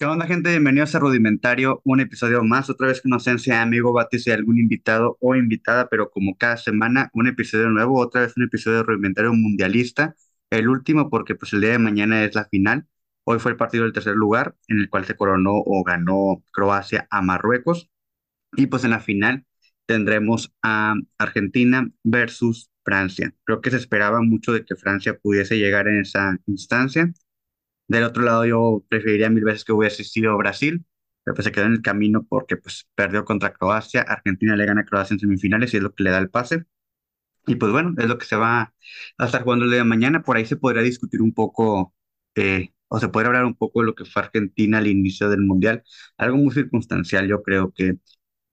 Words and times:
¿Qué 0.00 0.06
onda, 0.06 0.26
gente? 0.26 0.48
Bienvenidos 0.48 0.94
a 0.94 0.98
Rudimentario, 0.98 1.82
un 1.84 2.00
episodio 2.00 2.42
más. 2.42 2.70
Otra 2.70 2.86
vez 2.86 3.02
no 3.04 3.20
sé 3.20 3.38
si 3.38 3.50
amigo 3.50 3.92
Batis 3.92 4.26
y 4.26 4.30
algún 4.30 4.58
invitado 4.58 5.18
o 5.20 5.36
invitada, 5.36 5.90
pero 5.90 6.10
como 6.10 6.38
cada 6.38 6.56
semana, 6.56 7.10
un 7.12 7.26
episodio 7.26 7.68
nuevo, 7.68 8.00
otra 8.00 8.22
vez 8.22 8.32
un 8.34 8.44
episodio 8.44 8.78
de 8.78 8.84
Rudimentario 8.84 9.34
Mundialista. 9.34 10.16
El 10.48 10.68
último, 10.68 11.10
porque 11.10 11.34
pues 11.34 11.52
el 11.52 11.60
día 11.60 11.72
de 11.72 11.78
mañana 11.78 12.24
es 12.24 12.34
la 12.34 12.46
final. 12.46 12.86
Hoy 13.24 13.40
fue 13.40 13.50
el 13.52 13.58
partido 13.58 13.84
del 13.84 13.92
tercer 13.92 14.14
lugar, 14.14 14.56
en 14.68 14.78
el 14.78 14.88
cual 14.88 15.04
se 15.04 15.16
coronó 15.16 15.52
o 15.54 15.84
ganó 15.84 16.42
Croacia 16.50 17.06
a 17.10 17.20
Marruecos. 17.20 17.90
Y 18.56 18.68
pues 18.68 18.84
en 18.84 18.90
la 18.92 19.00
final 19.00 19.44
tendremos 19.86 20.54
a 20.62 20.94
Argentina 21.18 21.90
versus 22.04 22.70
Francia. 22.84 23.34
Creo 23.44 23.60
que 23.60 23.70
se 23.70 23.76
esperaba 23.76 24.22
mucho 24.22 24.52
de 24.52 24.64
que 24.64 24.76
Francia 24.76 25.18
pudiese 25.18 25.58
llegar 25.58 25.88
en 25.88 26.00
esa 26.00 26.38
instancia 26.46 27.12
del 27.98 28.04
otro 28.04 28.22
lado, 28.22 28.46
yo 28.46 28.84
preferiría 28.88 29.30
mil 29.30 29.44
veces 29.44 29.64
que 29.64 29.72
hubiese 29.72 30.04
sido 30.04 30.36
Brasil, 30.38 30.84
pero 31.24 31.34
pues 31.34 31.44
se 31.44 31.52
quedó 31.52 31.66
en 31.66 31.72
el 31.72 31.82
camino 31.82 32.24
porque 32.28 32.56
pues 32.56 32.88
perdió 32.94 33.24
contra 33.24 33.52
Croacia. 33.52 34.02
Argentina 34.02 34.56
le 34.56 34.66
gana 34.66 34.82
a 34.82 34.84
Croacia 34.84 35.14
en 35.14 35.20
semifinales 35.20 35.74
y 35.74 35.78
es 35.78 35.82
lo 35.82 35.94
que 35.94 36.04
le 36.04 36.10
da 36.10 36.18
el 36.18 36.30
pase. 36.30 36.64
Y 37.46 37.56
pues 37.56 37.72
bueno, 37.72 37.94
es 37.98 38.06
lo 38.06 38.18
que 38.18 38.26
se 38.26 38.36
va 38.36 38.74
a 39.18 39.24
estar 39.26 39.42
jugando 39.44 39.64
el 39.64 39.70
día 39.70 39.80
de 39.80 39.84
mañana. 39.84 40.22
Por 40.22 40.36
ahí 40.36 40.46
se 40.46 40.56
podría 40.56 40.82
discutir 40.82 41.22
un 41.22 41.32
poco, 41.34 41.94
eh, 42.36 42.70
o 42.88 43.00
se 43.00 43.08
podría 43.08 43.28
hablar 43.28 43.44
un 43.46 43.56
poco 43.56 43.80
de 43.80 43.86
lo 43.86 43.94
que 43.94 44.04
fue 44.04 44.22
Argentina 44.22 44.78
al 44.78 44.86
inicio 44.86 45.28
del 45.30 45.40
Mundial. 45.42 45.82
Algo 46.18 46.36
muy 46.38 46.52
circunstancial, 46.54 47.28
yo 47.28 47.42
creo 47.42 47.72
que 47.72 47.98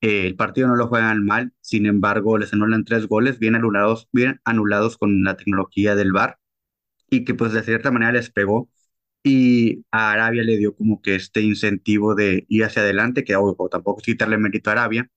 eh, 0.01 0.27
el 0.27 0.35
partido 0.35 0.67
no 0.67 0.75
lo 0.75 0.87
juegan 0.87 1.25
mal, 1.25 1.53
sin 1.61 1.85
embargo, 1.85 2.37
les 2.37 2.53
anulan 2.53 2.85
tres 2.85 3.07
goles 3.07 3.39
bien 3.39 3.55
anulados, 3.55 4.09
bien 4.13 4.41
anulados 4.45 4.97
con 4.97 5.23
la 5.23 5.37
tecnología 5.37 5.95
del 5.95 6.13
VAR 6.13 6.39
y 7.09 7.25
que 7.25 7.33
pues 7.35 7.53
de 7.53 7.63
cierta 7.63 7.91
manera 7.91 8.11
les 8.13 8.29
pegó 8.31 8.69
y 9.27 9.85
a 9.91 10.11
Arabia 10.11 10.43
le 10.43 10.57
dio 10.57 10.75
como 10.75 11.01
que 11.01 11.15
este 11.15 11.41
incentivo 11.41 12.15
de 12.15 12.45
ir 12.49 12.63
hacia 12.63 12.81
adelante, 12.81 13.23
que 13.23 13.35
o, 13.35 13.55
tampoco 13.69 13.99
es 13.99 14.05
quitarle 14.05 14.37
mérito 14.37 14.69
a 14.69 14.73
Arabia, 14.73 15.09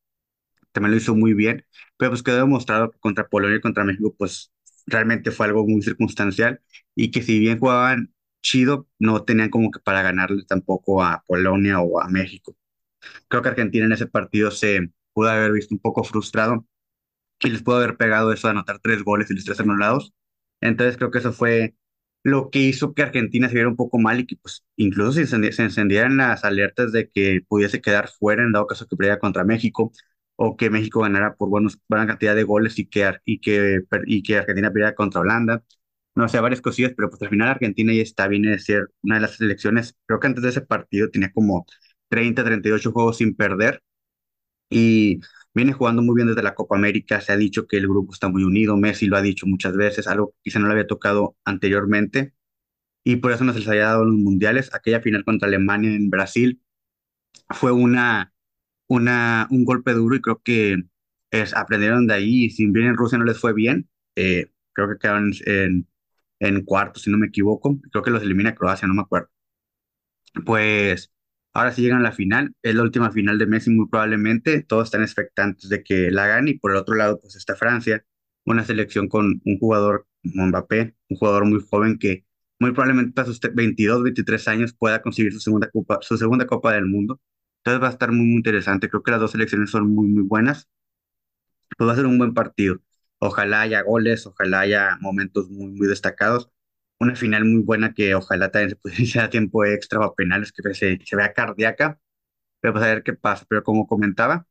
también 0.72 0.92
lo 0.92 0.98
hizo 0.98 1.14
muy 1.14 1.34
bien, 1.34 1.64
pero 1.96 2.10
pues 2.12 2.22
quedó 2.22 2.38
demostrado 2.38 2.90
que 2.90 2.98
contra 2.98 3.28
Polonia 3.28 3.58
y 3.58 3.60
contra 3.60 3.84
México 3.84 4.14
pues 4.18 4.52
realmente 4.86 5.30
fue 5.30 5.46
algo 5.46 5.66
muy 5.66 5.82
circunstancial 5.82 6.60
y 6.94 7.10
que 7.10 7.22
si 7.22 7.38
bien 7.38 7.58
jugaban 7.58 8.14
chido, 8.42 8.88
no 8.98 9.24
tenían 9.24 9.50
como 9.50 9.70
que 9.70 9.80
para 9.80 10.02
ganarle 10.02 10.44
tampoco 10.46 11.02
a 11.02 11.24
Polonia 11.26 11.80
o 11.80 12.00
a 12.00 12.08
México. 12.08 12.56
Creo 13.28 13.42
que 13.42 13.48
Argentina 13.50 13.86
en 13.86 13.92
ese 13.92 14.06
partido 14.06 14.50
se 14.50 14.90
pudo 15.12 15.30
haber 15.30 15.52
visto 15.52 15.74
un 15.74 15.80
poco 15.80 16.04
frustrado 16.04 16.66
y 17.40 17.50
les 17.50 17.62
pudo 17.62 17.76
haber 17.76 17.96
pegado 17.96 18.32
eso 18.32 18.48
de 18.48 18.52
anotar 18.52 18.80
tres 18.80 19.02
goles 19.04 19.30
y 19.30 19.34
los 19.34 19.44
tres 19.44 19.60
anulados. 19.60 20.14
Entonces 20.60 20.96
creo 20.96 21.10
que 21.10 21.18
eso 21.18 21.32
fue 21.32 21.76
lo 22.22 22.50
que 22.50 22.58
hizo 22.60 22.94
que 22.94 23.02
Argentina 23.02 23.48
se 23.48 23.54
viera 23.54 23.68
un 23.68 23.76
poco 23.76 23.98
mal 23.98 24.20
y 24.20 24.26
que 24.26 24.36
pues 24.36 24.64
incluso 24.76 25.12
se, 25.12 25.26
se 25.52 25.62
encendieran 25.62 26.16
las 26.18 26.44
alertas 26.44 26.92
de 26.92 27.08
que 27.10 27.40
pudiese 27.48 27.80
quedar 27.80 28.08
fuera 28.08 28.42
en 28.42 28.52
dado 28.52 28.66
caso 28.66 28.86
que 28.86 28.96
perdiera 28.96 29.18
contra 29.18 29.44
México 29.44 29.92
o 30.36 30.56
que 30.56 30.70
México 30.70 31.00
ganara 31.00 31.34
por 31.36 31.48
buenos, 31.50 31.78
buena 31.88 32.06
cantidad 32.06 32.34
de 32.34 32.44
goles 32.44 32.78
y 32.78 32.86
que, 32.86 33.12
y 33.24 33.40
que, 33.40 33.82
y 34.06 34.22
que 34.22 34.38
Argentina 34.38 34.70
perdiera 34.70 34.94
contra 34.94 35.20
Holanda. 35.20 35.62
No 36.14 36.28
sé, 36.28 36.40
varias 36.40 36.60
cosillas, 36.60 36.92
pero 36.96 37.08
pues 37.10 37.22
al 37.22 37.28
final 37.30 37.48
Argentina 37.48 37.92
ya 37.92 38.02
está, 38.02 38.26
viene 38.28 38.50
de 38.50 38.58
ser 38.58 38.90
una 39.02 39.16
de 39.16 39.20
las 39.22 39.36
selecciones, 39.36 39.96
creo 40.06 40.18
que 40.20 40.26
antes 40.26 40.42
de 40.42 40.50
ese 40.50 40.60
partido 40.62 41.08
tenía 41.10 41.32
como 41.32 41.66
30, 42.08 42.42
38 42.44 42.92
juegos 42.92 43.18
sin 43.18 43.34
perder 43.36 43.82
y 44.70 45.20
viene 45.54 45.72
jugando 45.72 46.02
muy 46.02 46.14
bien 46.16 46.28
desde 46.28 46.42
la 46.42 46.54
Copa 46.54 46.76
América, 46.76 47.20
se 47.20 47.32
ha 47.32 47.36
dicho 47.36 47.66
que 47.66 47.76
el 47.78 47.88
grupo 47.88 48.12
está 48.12 48.28
muy 48.28 48.44
unido, 48.44 48.76
Messi 48.76 49.06
lo 49.06 49.16
ha 49.16 49.22
dicho 49.22 49.46
muchas 49.46 49.76
veces, 49.76 50.06
algo 50.06 50.30
que 50.32 50.38
quizá 50.44 50.58
no 50.60 50.66
le 50.68 50.72
había 50.74 50.86
tocado 50.86 51.36
anteriormente, 51.44 52.34
y 53.04 53.16
por 53.16 53.32
eso 53.32 53.44
no 53.44 53.52
se 53.52 53.60
les 53.60 53.68
había 53.68 53.86
dado 53.86 54.04
los 54.04 54.16
mundiales. 54.16 54.70
Aquella 54.74 55.00
final 55.00 55.24
contra 55.24 55.48
Alemania 55.48 55.90
en 55.94 56.10
Brasil 56.10 56.62
fue 57.50 57.72
una, 57.72 58.32
una, 58.88 59.48
un 59.50 59.64
golpe 59.64 59.92
duro 59.94 60.16
y 60.16 60.20
creo 60.22 60.42
que 60.44 60.76
es, 61.30 61.54
aprendieron 61.56 62.06
de 62.06 62.14
ahí, 62.14 62.44
y 62.46 62.50
si 62.50 62.66
bien 62.68 62.88
en 62.88 62.96
Rusia 62.96 63.18
no 63.18 63.24
les 63.24 63.38
fue 63.40 63.54
bien, 63.54 63.88
eh, 64.16 64.52
creo 64.72 64.88
que 64.90 64.98
quedaron 64.98 65.32
en, 65.46 65.88
en 66.40 66.64
cuartos, 66.64 67.02
si 67.04 67.10
no 67.10 67.18
me 67.18 67.28
equivoco, 67.28 67.78
creo 67.92 68.04
que 68.04 68.10
los 68.10 68.22
elimina 68.22 68.54
Croacia, 68.54 68.88
no 68.88 68.94
me 68.94 69.02
acuerdo. 69.02 69.30
Pues 70.44 71.10
Ahora 71.52 71.72
sí 71.72 71.82
llegan 71.82 71.98
a 72.00 72.02
la 72.02 72.12
final, 72.12 72.54
es 72.62 72.74
la 72.74 72.82
última 72.82 73.10
final 73.10 73.38
de 73.38 73.46
Messi 73.46 73.70
muy 73.70 73.88
probablemente, 73.88 74.62
todos 74.62 74.84
están 74.84 75.02
expectantes 75.02 75.68
de 75.68 75.82
que 75.82 76.10
la 76.10 76.26
gane 76.28 76.52
y 76.52 76.58
por 76.58 76.70
el 76.70 76.76
otro 76.78 76.94
lado 76.94 77.20
pues 77.20 77.34
está 77.36 77.56
Francia, 77.56 78.04
una 78.44 78.64
selección 78.64 79.08
con 79.08 79.42
un 79.44 79.58
jugador 79.58 80.06
como 80.22 80.46
Mbappé, 80.46 80.94
un 81.08 81.16
jugador 81.16 81.44
muy 81.46 81.60
joven 81.68 81.98
que 81.98 82.24
muy 82.60 82.72
probablemente 82.72 83.20
a 83.20 83.24
sus 83.24 83.40
22, 83.40 84.02
23 84.04 84.48
años 84.48 84.74
pueda 84.74 85.02
conseguir 85.02 85.32
su 85.32 85.40
segunda 85.40 85.68
copa, 85.70 85.98
su 86.02 86.16
segunda 86.18 86.46
copa 86.46 86.72
del 86.74 86.86
mundo. 86.86 87.20
Entonces 87.58 87.82
va 87.82 87.88
a 87.88 87.90
estar 87.90 88.12
muy, 88.12 88.26
muy 88.26 88.36
interesante, 88.36 88.88
creo 88.88 89.02
que 89.02 89.10
las 89.10 89.20
dos 89.20 89.32
selecciones 89.32 89.70
son 89.70 89.92
muy, 89.94 90.06
muy 90.08 90.22
buenas, 90.22 90.68
pues 91.76 91.88
va 91.88 91.92
a 91.92 91.96
ser 91.96 92.06
un 92.06 92.18
buen 92.18 92.34
partido. 92.34 92.78
Ojalá 93.18 93.62
haya 93.62 93.82
goles, 93.82 94.26
ojalá 94.26 94.60
haya 94.60 94.96
momentos 95.00 95.50
muy, 95.50 95.68
muy 95.72 95.86
destacados 95.88 96.50
una 97.00 97.16
final 97.16 97.44
muy 97.44 97.62
buena 97.62 97.94
que 97.94 98.14
ojalá 98.14 98.50
también 98.50 98.70
se 98.70 98.76
pudiese 98.76 99.20
a 99.20 99.30
tiempo 99.30 99.64
extra 99.64 100.00
o 100.00 100.14
penales 100.14 100.52
que 100.52 100.62
se, 100.74 100.98
se 101.04 101.16
vea 101.16 101.32
cardíaca, 101.32 101.98
pero 102.60 102.74
pues 102.74 102.84
a 102.84 102.88
ver 102.88 103.02
qué 103.02 103.14
pasa. 103.14 103.46
Pero 103.48 103.64
como 103.64 103.86
comentaba, 103.86 104.46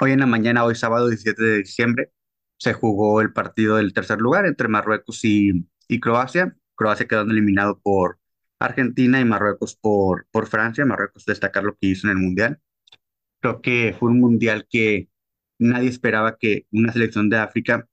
hoy 0.00 0.12
en 0.12 0.20
la 0.20 0.26
mañana, 0.26 0.64
hoy 0.64 0.74
sábado 0.74 1.08
17 1.08 1.42
de 1.42 1.58
diciembre, 1.58 2.12
se 2.58 2.72
jugó 2.72 3.20
el 3.20 3.32
partido 3.32 3.76
del 3.76 3.92
tercer 3.92 4.20
lugar 4.20 4.46
entre 4.46 4.68
Marruecos 4.68 5.24
y, 5.24 5.66
y 5.88 6.00
Croacia. 6.00 6.56
Croacia 6.76 7.06
quedando 7.08 7.32
eliminado 7.32 7.80
por 7.80 8.18
Argentina 8.60 9.20
y 9.20 9.24
Marruecos 9.24 9.76
por, 9.76 10.26
por 10.30 10.46
Francia. 10.48 10.84
Marruecos 10.84 11.24
destacar 11.24 11.64
lo 11.64 11.76
que 11.76 11.88
hizo 11.88 12.06
en 12.08 12.12
el 12.12 12.18
Mundial. 12.18 12.60
Creo 13.40 13.60
que 13.62 13.96
fue 13.98 14.10
un 14.10 14.20
Mundial 14.20 14.66
que 14.70 15.08
nadie 15.58 15.88
esperaba 15.90 16.36
que 16.38 16.66
una 16.72 16.92
selección 16.92 17.28
de 17.30 17.38
África 17.38 17.88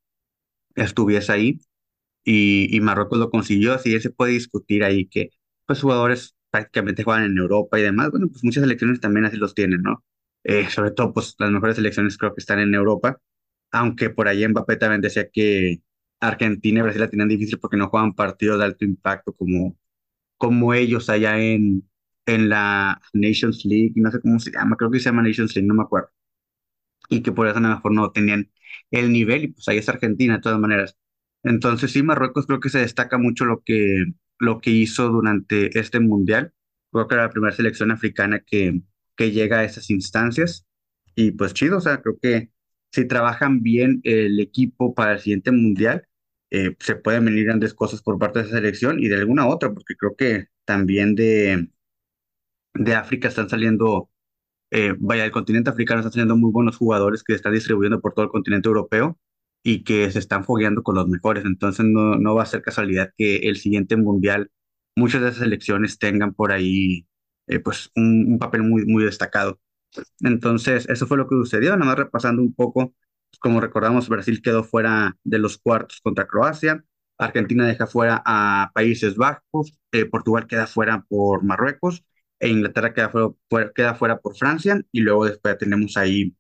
estuviese 0.76 1.32
ahí 1.32 1.60
y, 2.26 2.76
y 2.76 2.82
Marruecos 2.82 3.20
lo 3.20 3.32
consiguió, 3.32 3.76
así 3.76 4.00
se 4.02 4.12
puede 4.12 4.34
discutir 4.34 4.84
ahí 4.86 5.08
que 5.08 5.32
pues 5.68 5.82
jugadores 5.82 6.36
prácticamente 6.52 7.04
juegan 7.04 7.26
en 7.26 7.38
Europa 7.40 7.80
y 7.80 7.84
demás, 7.84 8.12
bueno, 8.12 8.30
pues 8.30 8.44
muchas 8.46 8.64
selecciones 8.64 9.02
también 9.02 9.26
así 9.28 9.38
los 9.38 9.56
tienen, 9.56 9.84
¿no? 9.84 10.04
Eh, 10.44 10.70
sobre 10.70 10.92
todo, 10.92 11.14
pues 11.14 11.36
las 11.40 11.52
mejores 11.52 11.78
selecciones 11.78 12.18
creo 12.18 12.34
que 12.36 12.42
están 12.42 12.60
en 12.60 12.74
Europa, 12.76 13.20
aunque 13.72 14.10
por 14.12 14.28
ahí 14.28 14.48
Mbappé 14.48 14.78
también 14.78 15.02
decía 15.02 15.30
que 15.32 15.82
Argentina 16.20 16.80
y 16.80 16.84
Brasil 16.84 17.02
la 17.02 17.10
tenían 17.10 17.30
difícil 17.30 17.60
porque 17.60 17.78
no 17.78 17.90
juegan 17.90 18.14
partidos 18.14 18.60
de 18.60 18.66
alto 18.66 18.86
impacto 18.86 19.34
como, 19.34 19.78
como 20.38 20.74
ellos 20.74 21.10
allá 21.10 21.40
en, 21.40 21.90
en 22.26 22.50
la 22.50 23.02
Nations 23.14 23.66
League, 23.66 23.94
no 23.98 24.12
sé 24.12 24.22
cómo 24.22 24.40
se 24.40 24.52
llama, 24.52 24.76
creo 24.78 24.92
que 24.92 25.00
se 25.00 25.06
llama 25.06 25.24
Nations 25.24 25.56
League, 25.56 25.68
no 25.68 25.76
me 25.76 25.84
acuerdo, 25.84 26.10
y 27.10 27.22
que 27.24 27.32
por 27.32 27.48
eso 27.48 27.58
a 27.58 27.62
lo 27.62 27.70
mejor 27.70 27.92
no 27.94 28.12
tenían 28.12 28.52
el 28.92 29.12
nivel, 29.12 29.44
y 29.46 29.48
pues 29.50 29.68
ahí 29.68 29.78
es 29.78 29.90
Argentina 29.90 30.36
de 30.36 30.42
todas 30.42 30.60
maneras. 30.60 30.98
Entonces 31.46 31.92
sí, 31.92 32.04
Marruecos 32.04 32.48
creo 32.48 32.60
que 32.60 32.70
se 32.70 32.80
destaca 32.80 33.18
mucho 33.18 33.46
lo 33.46 33.62
que, 33.64 34.06
lo 34.40 34.60
que 34.62 34.72
hizo 34.72 35.10
durante 35.10 35.78
este 35.80 36.00
mundial. 36.00 36.54
Creo 36.92 37.08
que 37.08 37.16
era 37.16 37.24
la 37.26 37.30
primera 37.30 37.56
selección 37.56 37.92
africana 37.92 38.42
que, 38.46 38.82
que 39.16 39.32
llega 39.32 39.60
a 39.60 39.64
esas 39.64 39.90
instancias. 39.92 40.66
Y 41.16 41.32
pues 41.32 41.54
chido, 41.54 41.78
o 41.78 41.82
sea, 41.82 42.02
creo 42.02 42.18
que 42.22 42.52
si 42.92 43.08
trabajan 43.08 43.62
bien 43.62 44.02
el 44.04 44.40
equipo 44.40 44.96
para 44.96 45.14
el 45.14 45.20
siguiente 45.20 45.52
mundial, 45.52 46.08
eh, 46.52 46.76
se 46.80 46.96
pueden 46.96 47.26
venir 47.26 47.46
grandes 47.46 47.74
cosas 47.74 48.02
por 48.02 48.18
parte 48.20 48.40
de 48.40 48.46
esa 48.46 48.56
selección 48.56 49.00
y 49.00 49.08
de 49.08 49.18
alguna 49.18 49.48
otra, 49.48 49.74
porque 49.74 49.96
creo 49.96 50.16
que 50.16 50.48
también 50.66 51.16
de, 51.16 51.70
de 52.74 52.96
África 52.96 53.28
están 53.28 53.50
saliendo, 53.50 54.10
eh, 54.72 54.96
vaya, 55.00 55.24
del 55.24 55.32
continente 55.32 55.70
africano 55.70 56.00
están 56.02 56.14
saliendo 56.14 56.38
muy 56.38 56.52
buenos 56.52 56.78
jugadores 56.78 57.24
que 57.24 57.34
están 57.34 57.54
distribuyendo 57.54 58.02
por 58.02 58.14
todo 58.14 58.26
el 58.26 58.32
continente 58.32 58.68
europeo 58.68 59.20
y 59.66 59.84
que 59.84 60.12
se 60.12 60.20
están 60.20 60.46
fogueando 60.46 60.84
con 60.84 60.96
los 60.96 61.08
mejores. 61.10 61.46
Entonces 61.46 61.86
no, 61.86 62.18
no 62.18 62.36
va 62.36 62.44
a 62.44 62.46
ser 62.46 62.62
casualidad 62.62 63.12
que 63.18 63.38
el 63.50 63.58
siguiente 63.58 63.98
mundial 63.98 64.52
muchas 64.96 65.22
de 65.22 65.30
esas 65.30 65.40
selecciones 65.42 66.00
tengan 66.00 66.34
por 66.34 66.52
ahí 66.52 67.08
eh, 67.48 67.60
pues 67.60 67.92
un, 67.96 68.38
papel 68.40 68.64
muy, 68.64 68.86
muy 68.86 69.04
destacado. 69.04 69.60
Entonces 70.22 70.88
eso 70.90 71.08
fue 71.08 71.18
lo 71.18 71.28
que 71.28 71.36
sucedió, 71.36 71.72
nada 71.78 71.86
más 71.86 71.98
repasando 71.98 72.42
un 72.42 72.54
poco, 72.54 72.94
como 73.40 73.62
recordamos, 73.62 74.10
Brasil 74.10 74.42
quedó 74.42 74.64
fuera 74.64 75.18
de 75.24 75.40
los 75.40 75.58
cuartos 75.58 76.02
contra 76.02 76.28
Croacia, 76.28 76.84
Argentina 77.18 77.66
deja 77.68 77.88
fuera 77.88 78.22
a 78.26 78.72
Países 78.74 79.16
Bajos, 79.16 79.78
eh, 79.92 80.06
Portugal 80.06 80.48
queda 80.48 80.68
fuera 80.68 81.06
por 81.08 81.44
Marruecos 81.44 82.06
e 82.40 82.50
Inglaterra 82.50 82.94
queda 82.94 83.10
fuera, 83.10 83.72
queda 83.74 83.96
fuera 83.96 84.20
por 84.20 84.36
Francia 84.38 84.82
y 84.92 85.02
luego 85.02 85.26
después 85.26 85.58
tenemos 85.58 85.98
ahí 85.98 86.36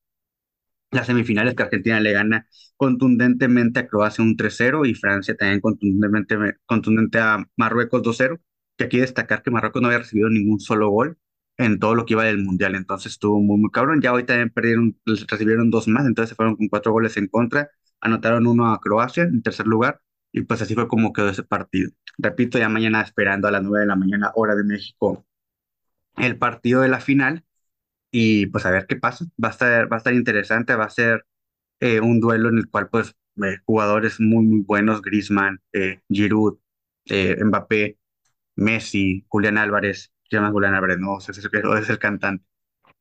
las 0.95 1.07
semifinales 1.07 1.55
que 1.55 1.63
Argentina 1.63 1.99
le 1.99 2.13
gana 2.13 2.47
contundentemente 2.77 3.79
a 3.79 3.87
Croacia 3.87 4.23
un 4.23 4.35
3-0 4.37 4.85
y 4.89 4.95
Francia 4.95 5.35
también 5.35 5.61
contundentemente 5.61 6.37
contundente 6.65 7.19
a 7.19 7.45
Marruecos 7.57 8.01
2-0. 8.01 8.39
Que 8.77 8.85
aquí 8.85 8.99
destacar 8.99 9.41
que 9.43 9.51
Marruecos 9.51 9.81
no 9.81 9.87
había 9.87 9.99
recibido 9.99 10.29
ningún 10.29 10.59
solo 10.59 10.89
gol 10.89 11.17
en 11.57 11.79
todo 11.79 11.95
lo 11.95 12.05
que 12.05 12.13
iba 12.13 12.23
del 12.25 12.43
Mundial, 12.43 12.75
entonces 12.75 13.13
estuvo 13.13 13.41
muy, 13.41 13.57
muy 13.57 13.71
cabrón. 13.71 14.01
Ya 14.01 14.13
hoy 14.13 14.25
también 14.25 14.49
perdieron, 14.49 14.97
recibieron 15.05 15.71
dos 15.71 15.87
más, 15.87 16.05
entonces 16.05 16.29
se 16.29 16.35
fueron 16.35 16.55
con 16.57 16.67
cuatro 16.67 16.91
goles 16.91 17.17
en 17.17 17.27
contra, 17.27 17.69
anotaron 18.01 18.47
uno 18.47 18.71
a 18.73 18.79
Croacia 18.81 19.23
en 19.23 19.41
tercer 19.41 19.67
lugar 19.67 20.01
y 20.31 20.41
pues 20.41 20.61
así 20.61 20.75
fue 20.75 20.87
como 20.87 21.13
quedó 21.13 21.29
ese 21.29 21.43
partido. 21.43 21.91
Repito, 22.17 22.59
ya 22.59 22.69
mañana 22.69 23.01
esperando 23.01 23.47
a 23.47 23.51
las 23.51 23.63
9 23.63 23.81
de 23.81 23.87
la 23.87 23.95
mañana, 23.95 24.31
hora 24.35 24.55
de 24.55 24.63
México, 24.65 25.25
el 26.17 26.37
partido 26.37 26.81
de 26.81 26.89
la 26.89 26.99
final 26.99 27.45
y 28.15 28.47
pues 28.47 28.65
a 28.65 28.71
ver 28.71 28.87
qué 28.87 28.95
pasa. 28.97 29.25
Va 29.43 29.49
a 29.49 29.51
estar, 29.51 29.91
va 29.91 29.97
a 29.97 29.99
estar 29.99 30.13
interesante, 30.13 30.75
va 30.75 30.85
a 30.85 30.89
ser 30.89 31.25
eh, 31.81 31.99
un 32.01 32.19
duelo 32.21 32.49
en 32.49 32.59
el 32.59 32.69
cual 32.69 32.89
pues 32.89 33.15
eh, 33.43 33.59
jugadores 33.65 34.19
muy, 34.19 34.45
muy 34.45 34.61
buenos, 34.63 35.01
Griezmann, 35.01 35.61
eh, 35.73 36.01
Giroud, 36.09 36.59
eh, 37.07 37.37
Mbappé, 37.43 37.99
Messi, 38.57 39.25
Julián 39.29 39.57
Álvarez, 39.59 40.11
se 40.29 40.37
llama 40.37 40.51
Julián 40.51 40.75
Álvarez, 40.75 40.99
no, 40.99 41.19
es 41.19 41.29
el, 41.29 41.35
es 41.83 41.89
el 41.89 41.99
cantante. 41.99 42.45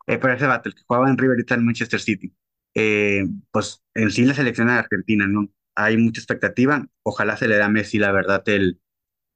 Eh, 0.06 0.18
pero 0.18 0.34
ese 0.34 0.46
vato, 0.46 0.68
el 0.68 0.74
que 0.74 0.82
jugaba 0.86 1.08
en 1.10 1.18
River 1.18 1.38
está 1.40 1.54
en 1.54 1.64
Manchester 1.64 2.00
City, 2.00 2.34
eh, 2.74 3.24
pues 3.50 3.82
en 3.94 4.10
sí 4.10 4.24
la 4.24 4.34
selección 4.34 4.68
de 4.68 4.74
Argentina, 4.74 5.26
¿no? 5.26 5.48
Hay 5.74 5.96
mucha 5.96 6.20
expectativa, 6.20 6.86
ojalá 7.02 7.36
se 7.36 7.48
le 7.48 7.56
da 7.56 7.66
a 7.66 7.68
Messi, 7.68 7.98
la 7.98 8.12
verdad, 8.12 8.42
el, 8.48 8.80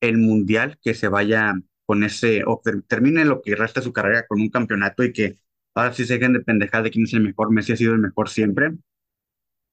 el 0.01 0.19
mundial, 0.19 0.79
que 0.83 0.95
se 0.95 1.09
vaya 1.09 1.55
con 1.87 2.05
ese, 2.05 2.43
o 2.47 2.61
ter- 2.65 2.83
termine 2.85 3.25
lo 3.25 3.43
que 3.43 3.57
resta 3.57 3.81
de 3.81 3.85
su 3.87 3.93
carrera 3.93 4.27
con 4.27 4.41
un 4.41 4.51
campeonato 4.51 5.05
y 5.05 5.13
que 5.13 5.39
ahora 5.79 5.93
sí 5.95 6.05
se 6.07 6.15
dejen 6.15 6.33
de 6.35 6.41
pendejar 6.41 6.83
de 6.83 6.91
quién 6.91 7.05
es 7.05 7.13
el 7.15 7.23
mejor. 7.23 7.51
Messi 7.53 7.73
ha 7.73 7.77
sido 7.77 7.95
el 7.95 8.01
mejor 8.01 8.29
siempre, 8.29 8.73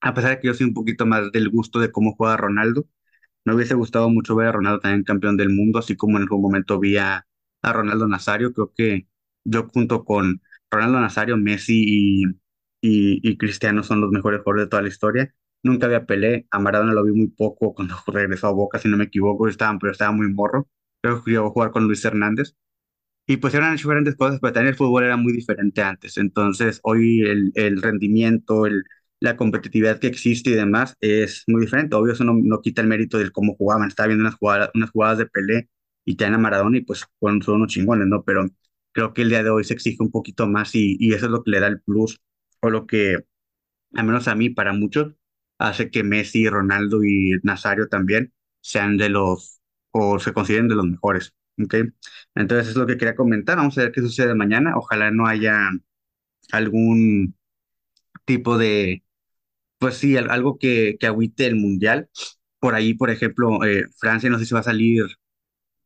a 0.01 0.13
pesar 0.13 0.31
de 0.31 0.39
que 0.39 0.47
yo 0.47 0.53
soy 0.53 0.67
un 0.67 0.73
poquito 0.73 1.05
más 1.05 1.31
del 1.31 1.49
gusto 1.49 1.79
de 1.79 1.91
cómo 1.91 2.15
juega 2.15 2.37
Ronaldo. 2.37 2.87
Me 3.45 3.55
hubiese 3.55 3.75
gustado 3.75 4.09
mucho 4.09 4.35
ver 4.35 4.49
a 4.49 4.53
Ronaldo 4.53 4.81
también 4.81 5.03
campeón 5.03 5.37
del 5.37 5.49
mundo, 5.51 5.79
así 5.79 5.97
como 5.97 6.17
en 6.17 6.23
algún 6.23 6.41
momento 6.43 6.79
vi 6.79 6.97
a, 6.97 7.27
a 7.61 7.73
Ronaldo 7.73 8.07
Nazario. 8.07 8.53
Creo 8.53 8.73
que 8.75 9.07
yo 9.45 9.69
junto 9.73 10.05
con 10.05 10.41
Ronaldo 10.71 10.99
Nazario, 11.01 11.37
Messi 11.37 11.85
y, 11.87 12.25
y, 12.81 13.37
Cristiano 13.37 13.83
son 13.83 14.01
los 14.01 14.11
mejores 14.11 14.41
jugadores 14.41 14.65
de 14.67 14.69
toda 14.69 14.81
la 14.83 14.89
historia. 14.89 15.35
Nunca 15.63 15.87
había 15.87 16.05
Pelé, 16.05 16.47
a 16.51 16.59
Maradona 16.59 16.93
lo 16.93 17.03
vi 17.03 17.11
muy 17.13 17.27
poco 17.27 17.73
cuando 17.73 17.95
regresó 18.07 18.47
a 18.47 18.51
Boca, 18.51 18.79
si 18.79 18.89
no 18.89 18.97
me 18.97 19.05
equivoco, 19.05 19.47
estaban, 19.47 19.79
pero 19.79 19.91
estaba 19.91 20.11
muy 20.11 20.29
morro. 20.33 20.69
Creo 21.01 21.23
que 21.23 21.31
llegó 21.31 21.47
a 21.47 21.51
jugar 21.51 21.71
con 21.71 21.85
Luis 21.85 22.03
Hernández. 22.05 22.55
Y 23.27 23.37
pues 23.37 23.53
eran 23.55 23.75
grandes 23.83 24.15
cosas, 24.15 24.39
pero 24.39 24.53
también 24.53 24.73
el 24.73 24.77
fútbol 24.77 25.03
era 25.03 25.17
muy 25.17 25.33
diferente 25.33 25.81
antes. 25.81 26.17
Entonces, 26.17 26.79
hoy 26.83 27.21
el, 27.21 27.51
el 27.55 27.81
rendimiento, 27.81 28.65
el, 28.67 28.83
la 29.19 29.35
competitividad 29.35 29.99
que 29.99 30.07
existe 30.07 30.51
y 30.51 30.53
demás 30.53 30.95
es 31.01 31.43
muy 31.47 31.61
diferente. 31.61 31.95
Obvio, 31.95 32.13
eso 32.13 32.23
no, 32.23 32.33
no 32.35 32.61
quita 32.61 32.81
el 32.81 32.87
mérito 32.87 33.17
del 33.17 33.31
cómo 33.31 33.55
jugaban. 33.55 33.87
Estaba 33.87 34.07
viendo 34.07 34.23
unas 34.23 34.35
jugadas, 34.35 34.69
unas 34.75 34.91
jugadas 34.91 35.17
de 35.17 35.25
Pelé 35.27 35.69
y 36.05 36.15
Tiana 36.17 36.37
Maradona 36.37 36.77
y 36.77 36.81
pues 36.81 37.05
fueron, 37.19 37.41
son 37.41 37.55
unos 37.55 37.71
chingones, 37.71 38.07
¿no? 38.07 38.23
Pero 38.23 38.45
creo 38.91 39.13
que 39.13 39.23
el 39.23 39.29
día 39.29 39.43
de 39.43 39.49
hoy 39.49 39.63
se 39.63 39.73
exige 39.73 39.97
un 40.03 40.11
poquito 40.11 40.45
más 40.47 40.75
y, 40.75 40.95
y 40.99 41.13
eso 41.13 41.25
es 41.25 41.31
lo 41.31 41.43
que 41.43 41.51
le 41.51 41.59
da 41.59 41.67
el 41.67 41.81
plus 41.81 42.19
o 42.61 42.69
lo 42.69 42.85
que, 42.85 43.17
al 43.95 44.05
menos 44.05 44.27
a 44.29 44.35
mí, 44.35 44.51
para 44.51 44.73
muchos, 44.73 45.15
hace 45.59 45.91
que 45.91 46.03
Messi, 46.03 46.49
Ronaldo 46.49 47.03
y 47.05 47.33
Nazario 47.43 47.89
también 47.89 48.33
sean 48.61 48.97
de 48.97 49.09
los, 49.09 49.61
o 49.91 50.19
se 50.19 50.33
consideren 50.33 50.69
de 50.69 50.75
los 50.77 50.87
mejores. 50.87 51.34
¿Ok? 51.63 51.75
Entonces 52.35 52.69
es 52.69 52.75
lo 52.75 52.85
que 52.87 52.97
quería 52.97 53.15
comentar. 53.15 53.57
Vamos 53.57 53.77
a 53.77 53.81
ver 53.83 53.91
qué 53.91 54.01
sucede 54.01 54.35
mañana. 54.35 54.73
Ojalá 54.77 55.11
no 55.11 55.27
haya 55.27 55.69
algún 56.51 57.35
tipo 58.25 58.57
de, 58.57 59.03
pues 59.79 59.97
sí, 59.97 60.17
al- 60.17 60.31
algo 60.31 60.57
que, 60.59 60.97
que 60.99 61.07
agüite 61.07 61.47
el 61.47 61.55
mundial. 61.57 62.09
Por 62.59 62.75
ahí, 62.75 62.93
por 62.95 63.09
ejemplo, 63.11 63.63
eh, 63.65 63.85
Francia 63.99 64.29
no 64.29 64.39
sé 64.39 64.45
si 64.45 64.53
va 64.55 64.61
a 64.61 64.63
salir 64.63 65.05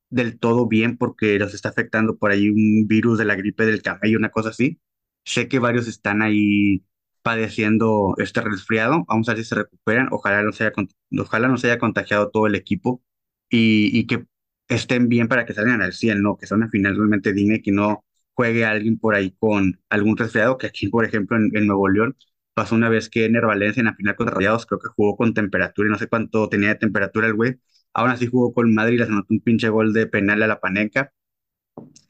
del 0.10 0.40
todo 0.40 0.68
bien 0.68 0.98
porque 0.98 1.38
los 1.40 1.54
está 1.54 1.70
afectando 1.70 2.18
por 2.18 2.32
ahí 2.32 2.50
un 2.50 2.88
virus 2.88 3.18
de 3.20 3.26
la 3.26 3.36
gripe 3.36 3.66
del 3.66 3.82
camello, 3.82 4.18
una 4.18 4.32
cosa 4.32 4.50
así. 4.50 4.80
Sé 5.26 5.48
que 5.48 5.60
varios 5.60 5.88
están 5.88 6.22
ahí 6.22 6.84
padeciendo 7.22 8.16
este 8.18 8.42
resfriado. 8.42 9.06
Vamos 9.08 9.30
a 9.30 9.34
ver 9.34 9.44
si 9.44 9.50
se 9.50 9.56
recuperan. 9.56 10.08
Ojalá 10.12 10.42
no 10.44 10.52
se 10.52 10.66
haya, 10.66 10.74
ojalá 11.20 11.48
no 11.48 11.58
se 11.58 11.68
haya 11.68 11.80
contagiado 11.80 12.30
todo 12.32 12.48
el 12.48 12.56
equipo 12.56 13.04
y, 13.50 13.98
y 13.98 14.08
que 14.08 14.26
estén 14.70 15.10
bien 15.10 15.28
para 15.28 15.46
que 15.46 15.54
salgan 15.54 15.82
al 15.82 15.94
100, 15.94 16.22
¿no? 16.22 16.38
Que 16.38 16.48
sea 16.48 16.58
una 16.58 16.70
final 16.70 16.96
realmente 16.96 17.34
digna 17.34 17.56
y 17.56 17.62
que 17.62 17.72
no 17.72 18.06
juegue 18.34 18.66
alguien 18.66 18.98
por 19.00 19.16
ahí 19.16 19.32
con 19.40 19.82
algún 19.90 20.18
resfriado, 20.18 20.58
que 20.58 20.68
aquí, 20.68 20.88
por 20.90 21.06
ejemplo, 21.06 21.38
en, 21.38 21.68
Nuevo 21.68 21.90
León 21.90 22.16
pasó 22.54 22.76
una 22.76 22.90
vez 22.90 23.10
que 23.10 23.26
Ener 23.26 23.46
Valencia 23.46 23.82
en 23.82 23.88
la 23.88 23.96
final 23.96 24.16
contra 24.16 24.36
Rayados 24.36 24.66
creo 24.66 24.80
que 24.80 24.90
jugó 24.90 25.18
con 25.18 25.34
temperatura 25.34 25.88
y 25.90 25.92
no 25.92 25.98
sé 25.98 26.08
cuánto 26.08 26.50
tenía 26.50 26.70
de 26.70 26.76
temperatura 26.76 27.28
el 27.28 27.34
güey 27.36 27.60
Aún 27.94 28.12
así 28.12 28.28
jugó 28.28 28.54
con 28.54 28.74
madre 28.74 28.94
y 28.94 28.98
les 28.98 29.10
anotó 29.10 29.34
un 29.34 29.42
pinche 29.42 29.70
gol 29.70 29.94
de 29.94 30.06
penal 30.08 30.44
a 30.44 30.48
la 30.48 30.60
Panenka. 30.60 31.12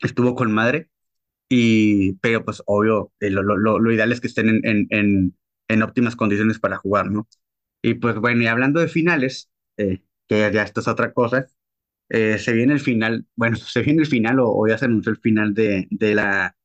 Estuvo 0.01 0.35
con 0.35 0.51
madre. 0.51 0.89
Y, 1.49 2.13
pero 2.15 2.45
pues 2.45 2.63
obvio, 2.67 3.13
eh, 3.19 3.29
lo, 3.31 3.43
lo, 3.43 3.79
lo 3.79 3.93
ideal 3.93 4.11
es 4.11 4.21
que 4.21 4.27
estén 4.27 4.49
en, 4.49 4.61
en, 4.65 4.87
en, 4.91 5.37
en 5.69 5.83
óptimas 5.83 6.15
condiciones 6.15 6.59
para 6.59 6.77
jugar, 6.77 7.11
¿no? 7.11 7.27
Y 7.83 7.95
pues 7.95 8.17
bueno, 8.17 8.43
y 8.43 8.47
hablando 8.47 8.79
de 8.81 8.87
finales, 8.89 9.51
eh, 9.77 10.01
que 10.27 10.51
ya 10.53 10.63
esto 10.63 10.81
es 10.81 10.89
otra 10.89 11.13
cosa, 11.13 11.47
eh, 12.09 12.37
se 12.39 12.53
viene 12.53 12.73
el 12.73 12.79
final, 12.79 13.25
bueno, 13.35 13.55
se 13.57 13.81
viene 13.81 14.01
el 14.01 14.07
final 14.07 14.39
o, 14.39 14.51
o 14.51 14.67
ya 14.67 14.77
se 14.77 14.85
anunció 14.85 15.11
el 15.11 15.19
final 15.19 15.53
de, 15.53 15.87
de 15.91 16.15
la 16.15 16.55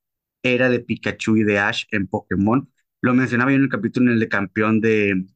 era 0.42 0.68
de 0.70 0.80
Pikachu 0.80 1.36
y 1.38 1.44
de 1.44 1.58
Ash 1.58 1.84
en 1.92 2.06
Pokémon. 2.08 2.70
Lo 3.02 3.14
mencionaba 3.14 3.50
yo 3.50 3.56
en 3.58 3.64
el 3.64 3.68
capítulo 3.70 4.08
en 4.08 4.14
el 4.14 4.20
de 4.20 4.28
campeón 4.28 4.80
de, 4.80 5.26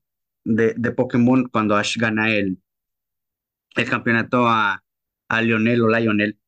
de, 0.45 0.93
Pokémon 0.93 1.49
cuando 1.49 1.77
Ash 1.77 1.97
gana 1.99 2.31
el, 2.31 2.59
el 3.77 3.89
campeonato 3.89 4.47
a, 4.49 4.85
a 5.29 5.43
Lionel 5.43 5.83
o 5.83 5.89
Lionel 5.89 6.39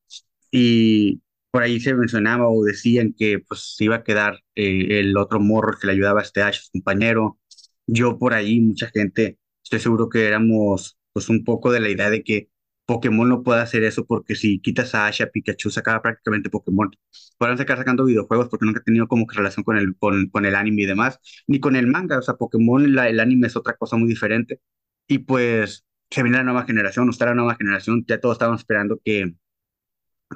y 0.53 1.23
por 1.51 1.63
ahí 1.63 1.81
se 1.81 1.95
mencionaba 1.95 2.49
o 2.51 2.65
decían 2.65 3.15
que 3.19 3.41
pues 3.41 3.77
se 3.77 3.85
iba 3.85 3.97
a 3.99 4.05
quedar 4.05 4.41
eh, 4.55 5.01
el 5.01 5.17
otro 5.17 5.41
morro 5.41 5.79
que 5.79 5.87
le 5.89 5.95
ayudaba 5.95 6.21
a 6.21 6.25
este 6.25 6.43
Ash, 6.43 6.63
su 6.63 6.73
compañero. 6.73 7.39
Yo 7.87 8.19
por 8.19 8.35
ahí, 8.35 8.61
mucha 8.61 8.89
gente, 8.89 9.39
estoy 9.65 9.81
seguro 9.81 10.09
que 10.09 10.27
éramos 10.27 10.99
pues 11.13 11.29
un 11.29 11.45
poco 11.45 11.73
de 11.73 11.81
la 11.81 11.91
idea 11.91 12.11
de 12.11 12.23
que 12.25 12.51
Pokémon 12.91 13.29
no 13.29 13.43
puede 13.43 13.61
hacer 13.63 13.85
eso 13.85 14.05
porque 14.07 14.35
si 14.35 14.61
quitas 14.61 14.95
a 14.95 15.07
Ash, 15.07 15.23
a 15.23 15.27
Pikachu, 15.31 15.71
se 15.71 15.81
acaba 15.81 16.03
prácticamente 16.03 16.51
Pokémon. 16.51 16.91
Podrán 17.39 17.59
sacar 17.59 17.79
sacando 17.79 18.05
videojuegos 18.05 18.49
porque 18.49 18.67
nunca 18.67 18.81
he 18.81 18.85
tenido 18.85 19.07
como 19.09 19.27
relación 19.31 19.65
con 19.65 19.77
el, 19.79 19.97
con, 19.97 20.29
con 20.31 20.45
el 20.47 20.55
anime 20.57 20.83
y 20.83 20.87
demás, 20.87 21.21
ni 21.47 21.61
con 21.61 21.77
el 21.77 21.87
manga. 21.87 22.19
O 22.19 22.23
sea, 22.23 22.35
Pokémon, 22.35 22.85
el 22.99 23.21
anime 23.21 23.47
es 23.49 23.57
otra 23.57 23.75
cosa 23.77 23.97
muy 23.97 24.09
diferente. 24.09 24.61
Y 25.09 25.19
pues 25.19 25.85
se 26.11 26.23
viene 26.23 26.39
la 26.39 26.45
nueva 26.45 26.65
generación, 26.65 27.07
no 27.07 27.13
está 27.13 27.27
la 27.27 27.35
nueva 27.35 27.55
generación, 27.57 28.05
ya 28.09 28.21
todos 28.21 28.35
estaban 28.35 28.57
esperando 28.57 29.01
que 29.05 29.35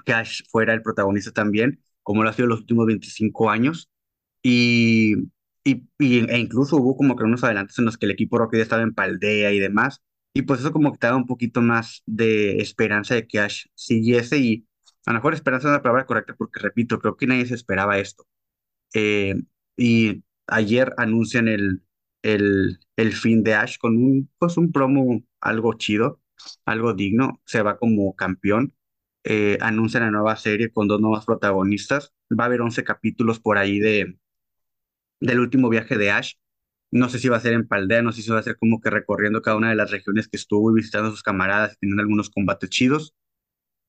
que 0.05 0.13
Ash 0.13 0.43
fuera 0.51 0.75
el 0.75 0.83
protagonista 0.83 1.33
también, 1.33 1.83
como 2.03 2.23
lo 2.23 2.31
ha 2.31 2.33
sido 2.33 2.49
los 2.49 2.61
últimos 2.61 2.87
25 2.87 3.51
años. 3.51 3.91
Y, 4.43 5.15
y, 5.65 5.89
y- 5.99 6.21
e 6.31 6.39
incluso 6.39 6.77
hubo 6.77 6.97
como 6.97 7.17
que 7.17 7.25
unos 7.25 7.45
adelantos 7.45 7.79
en 7.79 7.87
los 7.87 7.99
que 7.99 8.07
el 8.07 8.13
equipo 8.13 8.39
Rocket 8.39 8.59
ya 8.59 8.63
estaba 8.65 8.83
en 8.83 8.95
Paldea 8.95 9.53
y 9.53 9.59
demás. 9.61 10.03
Y 10.35 10.43
pues 10.43 10.61
eso 10.61 10.73
como 10.73 10.93
que 10.93 10.99
te 10.99 11.07
daba 11.09 11.19
un 11.19 11.27
poquito 11.27 11.63
más 11.63 12.03
de 12.07 12.59
esperanza 12.61 13.15
de 13.17 13.27
que 13.29 13.41
Ash 13.41 13.67
siguiese 13.75 14.39
y 14.39 14.67
a 15.07 15.13
lo 15.13 15.17
mejor 15.19 15.35
esperanza 15.35 15.69
es 15.69 15.73
la 15.75 15.83
palabra 15.83 16.07
correcta 16.07 16.35
porque 16.37 16.61
repito, 16.61 16.99
creo 17.01 17.17
que 17.17 17.27
nadie 17.29 17.47
se 17.47 17.55
esperaba 17.55 17.99
esto. 17.99 18.27
Eh, 18.95 19.35
y 19.77 20.23
ayer 20.47 20.95
anuncian 20.99 21.49
el, 21.49 21.83
el, 22.23 22.81
el 22.97 23.13
fin 23.13 23.43
de 23.45 23.55
Ash 23.55 23.79
con 23.79 23.97
un, 23.97 24.31
pues 24.39 24.57
un 24.57 24.73
promo 24.73 25.23
algo 25.41 25.75
chido, 25.75 26.21
algo 26.65 26.95
digno. 26.95 27.41
Se 27.47 27.63
va 27.63 27.79
como 27.79 28.15
campeón. 28.17 28.75
Eh, 29.25 29.59
anuncian 29.61 30.05
la 30.05 30.11
nueva 30.11 30.37
serie 30.37 30.73
con 30.73 30.89
dos 30.89 31.01
nuevas 31.01 31.25
protagonistas. 31.27 32.15
Va 32.31 32.45
a 32.45 32.47
haber 32.49 32.61
11 32.63 32.85
capítulos 32.85 33.41
por 33.41 33.59
ahí 33.59 33.79
de, 33.81 34.19
del 35.21 35.41
último 35.41 35.69
viaje 35.69 35.97
de 35.99 36.11
Ash. 36.13 36.35
No 36.95 37.09
sé 37.11 37.19
si 37.21 37.29
va 37.29 37.39
a 37.39 37.41
ser 37.41 37.55
en 37.55 37.69
Paldea, 37.69 38.03
no 38.03 38.13
sé 38.13 38.23
si 38.23 38.31
va 38.31 38.39
a 38.41 38.45
ser 38.45 38.57
como 38.59 38.81
que 38.81 38.91
recorriendo 38.91 39.43
cada 39.43 39.57
una 39.59 39.71
de 39.71 39.77
las 39.77 39.91
regiones 39.93 40.29
que 40.29 40.37
estuvo 40.39 40.71
y 40.73 40.77
visitando 40.77 41.09
a 41.09 41.13
sus 41.13 41.23
camaradas 41.25 41.75
y 41.75 41.79
teniendo 41.81 42.03
algunos 42.03 42.31
combates 42.31 42.71
chidos. 42.71 43.15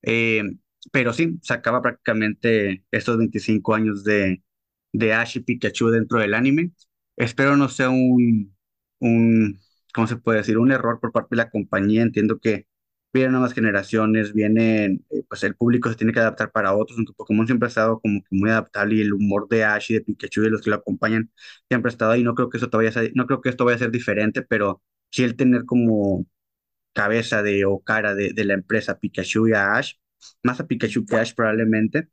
Eh, 0.03 0.43
pero 0.91 1.13
sí, 1.13 1.39
se 1.41 1.53
acaba 1.53 1.81
prácticamente 1.81 2.85
estos 2.91 3.17
25 3.17 3.75
años 3.75 4.03
de, 4.03 4.43
de 4.93 5.13
Ash 5.13 5.38
y 5.38 5.41
Pikachu 5.41 5.89
dentro 5.89 6.19
del 6.19 6.33
anime. 6.33 6.71
Espero 7.17 7.57
no 7.57 7.69
sea 7.69 7.89
un, 7.89 8.55
un, 9.00 9.59
¿cómo 9.93 10.07
se 10.07 10.17
puede 10.17 10.39
decir? 10.39 10.57
Un 10.57 10.71
error 10.71 11.00
por 11.00 11.12
parte 11.12 11.29
de 11.31 11.38
la 11.38 11.50
compañía. 11.50 12.03
Entiendo 12.03 12.39
que 12.39 12.67
vienen 13.15 13.34
nuevas 13.34 13.53
generaciones, 13.53 14.34
vienen, 14.34 15.05
eh, 15.12 15.24
pues 15.29 15.43
el 15.43 15.55
público 15.55 15.89
se 15.89 15.95
tiene 15.95 16.13
que 16.13 16.19
adaptar 16.19 16.51
para 16.51 16.75
otros, 16.75 16.98
aunque 16.98 17.13
Pokémon 17.13 17.48
siempre 17.48 17.67
ha 17.67 17.69
estado 17.69 18.00
como 18.01 18.22
que 18.22 18.27
muy 18.31 18.50
adaptable 18.51 18.95
y 18.95 19.01
el 19.01 19.13
humor 19.13 19.48
de 19.50 19.63
Ash 19.65 19.91
y 19.91 19.95
de 19.95 20.01
Pikachu 20.01 20.41
y 20.41 20.45
de 20.45 20.50
los 20.51 20.62
que 20.62 20.69
lo 20.72 20.77
acompañan 20.77 21.31
siempre 21.69 21.89
ha 21.89 21.93
estado 21.93 22.12
ahí. 22.12 22.24
No 22.24 22.36
creo 22.36 22.50
que 22.50 22.57
eso 22.57 22.69
todavía 22.69 22.91
no 23.15 23.25
creo 23.27 23.41
que 23.41 23.50
esto 23.50 23.65
vaya 23.65 23.75
a 23.77 23.79
ser 23.79 23.91
diferente, 23.91 24.41
pero 24.43 24.81
sí 25.12 25.24
el 25.24 25.36
tener 25.36 25.65
como 25.65 26.25
cabeza 26.93 27.43
de 27.43 27.65
o 27.65 27.79
cara 27.81 28.15
de, 28.15 28.34
de 28.34 28.45
la 28.45 28.53
empresa 28.55 29.00
Pikachu 29.00 29.48
y 29.50 29.53
a 29.53 29.75
Ash, 29.77 29.93
más 30.43 30.60
a 30.60 30.67
Pikachu 30.67 31.05
que 31.05 31.17
Ash 31.17 31.34
probablemente, 31.36 32.10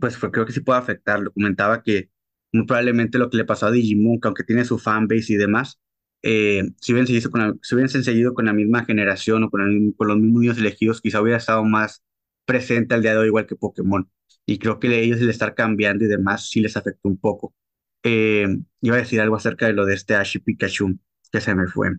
pues 0.00 0.16
fue- 0.16 0.30
creo 0.30 0.46
que 0.46 0.52
sí 0.52 0.60
puede 0.60 0.78
afectar. 0.80 1.20
Lo 1.20 1.32
comentaba 1.32 1.82
que 1.82 2.10
muy 2.52 2.66
probablemente 2.66 3.18
lo 3.18 3.30
que 3.30 3.36
le 3.36 3.44
pasó 3.44 3.66
a 3.66 3.70
Digimon, 3.70 4.20
que 4.20 4.28
aunque 4.28 4.44
tiene 4.44 4.64
su 4.64 4.78
fanbase 4.78 5.32
y 5.34 5.36
demás, 5.36 5.78
eh, 6.26 6.62
si 6.80 6.94
hubiesen 6.94 7.06
seguido 7.06 7.30
con 7.30 7.40
la, 7.42 8.34
con 8.34 8.44
la 8.46 8.52
misma 8.54 8.84
generación 8.86 9.44
o 9.44 9.50
con, 9.50 9.94
los 10.08 10.16
mismos 10.16 10.40
niños 10.40 10.58
elegidos, 10.58 11.02
quizá 11.02 11.20
hubiera 11.20 11.36
estado 11.36 11.62
más 11.64 12.02
presente 12.46 12.94
al 12.94 13.02
día 13.02 13.12
de 13.12 13.18
hoy, 13.18 13.26
igual 13.26 13.46
que 13.46 13.56
Pokémon. 13.56 14.10
Y 14.46 14.58
creo 14.58 14.80
que 14.80 14.88
ellos 15.02 15.20
el 15.20 15.28
estar 15.28 15.54
cambiando 15.54 16.04
y 16.04 16.08
demás 16.08 16.48
sí 16.48 16.60
les 16.60 16.78
afectó 16.78 17.10
un 17.10 17.18
poco. 17.18 17.54
Eh, 18.02 18.46
iba 18.80 18.96
a 18.96 18.98
decir 19.00 19.20
algo 19.20 19.36
acerca 19.36 19.66
de 19.66 19.74
lo 19.74 19.84
de 19.84 19.94
este 19.94 20.14
Ash 20.14 20.36
y 20.36 20.38
Pikachu, 20.40 20.98
que 21.30 21.40
se 21.42 21.54
me 21.54 21.66
fue. 21.66 21.90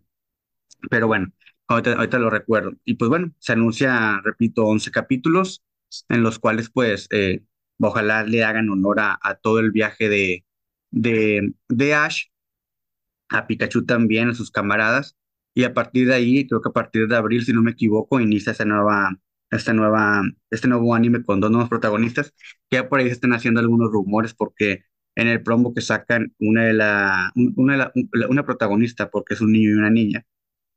Pero 0.89 1.07
bueno, 1.07 1.31
ahorita, 1.67 1.93
ahorita 1.93 2.19
lo 2.19 2.29
recuerdo. 2.31 2.73
Y 2.83 2.95
pues 2.95 3.09
bueno, 3.09 3.31
se 3.39 3.53
anuncia, 3.53 4.21
repito, 4.23 4.65
11 4.65 4.91
capítulos 4.91 5.63
en 6.09 6.23
los 6.23 6.39
cuales 6.39 6.69
pues 6.71 7.07
eh, 7.11 7.43
ojalá 7.79 8.23
le 8.23 8.43
hagan 8.43 8.69
honor 8.69 8.99
a, 8.99 9.39
todo 9.41 9.59
el 9.59 9.71
viaje 9.71 10.09
de, 10.09 10.45
de 10.91 11.93
Ash 11.93 12.25
a 13.29 13.47
Pikachu 13.47 13.85
también, 13.85 14.29
a 14.29 14.33
sus 14.35 14.51
camaradas, 14.51 15.17
y 15.53 15.63
a 15.63 15.73
partir 15.73 16.07
de 16.07 16.15
ahí, 16.15 16.47
creo 16.47 16.61
que 16.61 16.69
a 16.69 16.73
partir 16.73 17.07
de 17.07 17.15
abril, 17.15 17.45
si 17.45 17.53
no 17.53 17.61
me 17.61 17.71
equivoco, 17.71 18.19
inicia 18.19 18.51
esta 18.51 18.65
nueva, 18.65 19.17
esta 19.51 19.73
nueva, 19.73 20.21
este 20.49 20.67
nuevo 20.67 20.93
anime 20.95 21.23
con 21.23 21.39
dos 21.39 21.51
nuevos 21.51 21.69
protagonistas, 21.69 22.33
que 22.69 22.77
ya 22.77 22.89
por 22.89 22.99
ahí 22.99 23.07
se 23.07 23.13
están 23.13 23.33
haciendo 23.33 23.59
algunos 23.61 23.91
rumores, 23.91 24.33
porque 24.33 24.83
en 25.15 25.27
el 25.27 25.41
promo 25.43 25.73
que 25.73 25.81
sacan 25.81 26.33
una 26.39 26.63
de 26.65 26.73
la, 26.73 27.31
un- 27.35 27.53
una, 27.57 27.91
una 28.29 28.45
protagonista, 28.45 29.09
porque 29.09 29.33
es 29.35 29.41
un 29.41 29.51
niño 29.53 29.69
y 29.71 29.73
una 29.73 29.89
niña, 29.89 30.25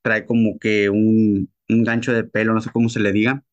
trae 0.03 0.27
como 0.27 0.59
que 0.59 0.91
un, 0.91 1.53
un 1.69 1.85
gancho 1.85 2.13
de 2.13 2.25
pelo, 2.25 2.55
no 2.55 2.61
sé 2.63 2.71
cómo 2.73 2.89
se 2.89 3.01
le 3.01 3.13
diga, 3.13 3.45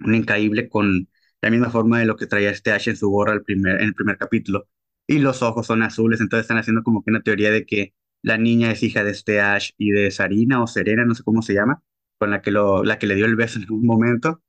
un 0.00 0.14
increíble 0.14 0.68
con 0.68 1.08
la 1.42 1.50
misma 1.50 1.70
forma 1.70 1.98
de 1.98 2.06
lo 2.06 2.16
que 2.16 2.26
traía 2.26 2.50
este 2.50 2.72
Ash 2.72 2.88
en 2.88 2.96
su 2.96 3.08
gorra 3.10 3.32
el 3.34 3.42
primer, 3.42 3.76
en 3.80 3.88
el 3.88 3.94
primer 3.94 4.18
capítulo. 4.18 4.68
Y 5.06 5.18
los 5.18 5.42
ojos 5.42 5.66
son 5.66 5.82
azules, 5.82 6.20
entonces 6.20 6.44
están 6.44 6.58
haciendo 6.58 6.82
como 6.82 7.02
que 7.02 7.10
una 7.10 7.22
teoría 7.22 7.50
de 7.50 7.64
que 7.66 7.94
la 8.22 8.38
niña 8.38 8.70
es 8.72 8.82
hija 8.82 9.04
de 9.04 9.10
este 9.12 9.40
Ash 9.40 9.70
y 9.78 9.90
de 9.92 10.10
Sarina 10.10 10.62
o 10.62 10.66
Serena, 10.66 11.04
no 11.04 11.14
sé 11.14 11.22
cómo 11.24 11.42
se 11.42 11.54
llama, 11.54 11.82
con 12.18 12.30
la 12.30 12.42
que, 12.42 12.50
lo, 12.50 12.84
la 12.84 12.98
que 12.98 13.06
le 13.06 13.14
dio 13.14 13.26
el 13.26 13.36
beso 13.36 13.58
en 13.58 13.64
algún 13.64 13.86
momento. 13.86 14.42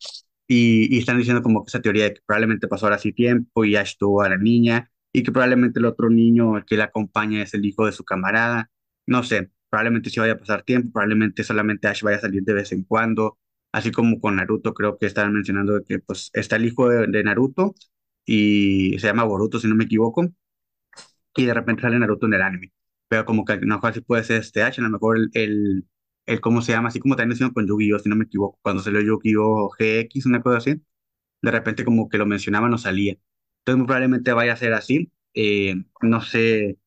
Y, 0.47 0.93
y 0.93 0.99
están 0.99 1.17
diciendo 1.17 1.41
como 1.41 1.63
que 1.63 1.69
esa 1.69 1.81
teoría 1.81 2.03
de 2.05 2.13
que 2.15 2.21
probablemente 2.25 2.67
pasó 2.67 2.85
ahora 2.87 2.97
sí 2.99 3.13
tiempo 3.13 3.63
y 3.65 3.75
Ash 3.77 3.95
tuvo 3.97 4.21
a 4.21 4.29
la 4.29 4.37
niña 4.37 4.91
y 5.13 5.23
que 5.23 5.31
probablemente 5.31 5.79
el 5.79 5.85
otro 5.85 6.09
niño 6.09 6.63
que 6.65 6.75
la 6.77 6.85
acompaña 6.85 7.41
es 7.41 7.53
el 7.53 7.65
hijo 7.65 7.85
de 7.85 7.91
su 7.93 8.03
camarada. 8.03 8.69
No 9.07 9.23
sé, 9.23 9.51
probablemente 9.69 10.09
sí 10.09 10.19
vaya 10.19 10.33
a 10.33 10.37
pasar 10.39 10.63
tiempo, 10.63 10.91
probablemente 10.93 11.43
solamente 11.43 11.87
Ash 11.87 12.01
vaya 12.03 12.17
a 12.17 12.21
salir 12.21 12.43
de 12.43 12.53
vez 12.53 12.71
en 12.71 12.83
cuando 12.83 13.37
Así 13.73 13.91
como 13.91 14.19
con 14.19 14.35
Naruto, 14.35 14.73
creo 14.73 14.97
que 14.97 15.05
estaban 15.05 15.33
mencionando 15.33 15.81
que 15.85 15.99
pues 15.99 16.29
está 16.33 16.57
el 16.57 16.65
hijo 16.65 16.89
de, 16.89 17.07
de 17.07 17.23
Naruto 17.23 17.73
y 18.25 18.97
se 18.99 19.07
llama 19.07 19.23
Boruto, 19.23 19.59
si 19.59 19.67
no 19.69 19.75
me 19.75 19.85
equivoco, 19.85 20.27
y 21.35 21.45
de 21.45 21.53
repente 21.53 21.81
sale 21.81 21.99
Naruto 21.99 22.25
en 22.27 22.33
el 22.35 22.41
anime. 22.41 22.71
Pero 23.11 23.25
como 23.25 23.45
que 23.45 23.53
a 23.53 23.57
lo 23.57 23.67
mejor 23.67 23.93
sí 23.93 24.01
puede 24.01 24.23
ser 24.25 24.39
este 24.41 24.63
H, 24.63 24.81
a 24.81 24.85
lo 24.85 24.91
mejor 24.91 25.17
el, 25.19 25.29
el, 25.35 25.85
el 26.27 26.41
cómo 26.41 26.63
se 26.63 26.71
llama, 26.73 26.89
así 26.89 26.99
como 27.01 27.17
también 27.17 27.31
decían 27.35 27.51
con 27.53 27.67
Yu-Gi-Oh, 27.67 27.99
si 27.99 28.09
no 28.09 28.15
me 28.15 28.25
equivoco, 28.25 28.59
cuando 28.63 28.83
salió 28.83 29.01
Yu-Gi-Oh 29.01 29.69
GX, 29.79 30.27
una 30.27 30.41
cosa 30.43 30.59
así, 30.59 30.81
de 31.41 31.51
repente 31.51 31.85
como 31.85 32.09
que 32.09 32.17
lo 32.17 32.25
mencionaban 32.25 32.73
o 32.73 32.77
salía. 32.77 33.13
Entonces 33.59 33.77
muy 33.77 33.85
probablemente 33.87 34.33
vaya 34.33 34.53
a 34.53 34.57
ser 34.57 34.73
así. 34.73 35.11
Eh, 35.33 35.75
no 36.01 36.21
sé 36.21 36.77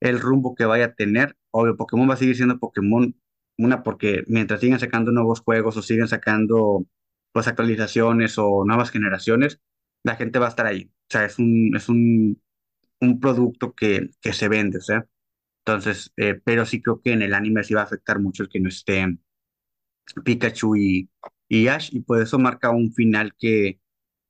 el 0.00 0.20
rumbo 0.20 0.54
que 0.54 0.64
vaya 0.66 0.86
a 0.86 0.94
tener. 0.94 1.36
Obvio, 1.50 1.76
Pokémon 1.76 2.08
va 2.08 2.14
a 2.14 2.16
seguir 2.16 2.36
siendo 2.36 2.58
Pokémon, 2.58 3.14
una 3.58 3.82
porque 3.82 4.24
mientras 4.28 4.60
sigan 4.60 4.80
sacando 4.80 5.12
nuevos 5.12 5.40
juegos 5.40 5.76
o 5.76 5.82
siguen 5.82 6.08
sacando 6.08 6.86
pues 7.32 7.48
actualizaciones 7.48 8.38
o 8.38 8.64
nuevas 8.64 8.90
generaciones, 8.90 9.60
la 10.04 10.16
gente 10.16 10.38
va 10.38 10.46
a 10.46 10.48
estar 10.50 10.66
ahí. 10.66 10.84
O 10.86 11.06
sea, 11.10 11.24
es 11.24 11.38
un, 11.38 11.72
es 11.76 11.88
un, 11.88 12.40
un 13.00 13.20
producto 13.20 13.74
que, 13.74 14.10
que 14.20 14.32
se 14.32 14.48
vende, 14.48 14.78
o 14.78 14.80
sea. 14.82 15.06
Entonces, 15.66 16.12
eh, 16.16 16.40
pero 16.44 16.66
sí 16.66 16.82
creo 16.82 17.00
que 17.02 17.12
en 17.12 17.22
el 17.22 17.34
anime 17.34 17.64
sí 17.64 17.74
va 17.74 17.82
a 17.82 17.84
afectar 17.84 18.18
mucho 18.20 18.42
el 18.44 18.48
que 18.48 18.60
no 18.60 18.68
esté 18.68 19.02
Pikachu 20.24 20.76
y, 20.76 21.10
y 21.48 21.68
Ash, 21.68 21.90
y 21.92 22.00
pues 22.00 22.22
eso 22.22 22.38
marca 22.38 22.70
un 22.70 22.92
final 22.92 23.34
que, 23.38 23.80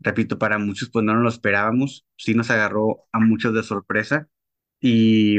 repito, 0.00 0.38
para 0.38 0.58
muchos 0.58 0.90
pues 0.90 1.04
no 1.04 1.14
nos 1.14 1.22
lo 1.22 1.28
esperábamos, 1.28 2.06
sí 2.16 2.34
nos 2.34 2.50
agarró 2.50 3.04
a 3.12 3.20
muchos 3.20 3.54
de 3.54 3.62
sorpresa, 3.62 4.28
y, 4.80 5.38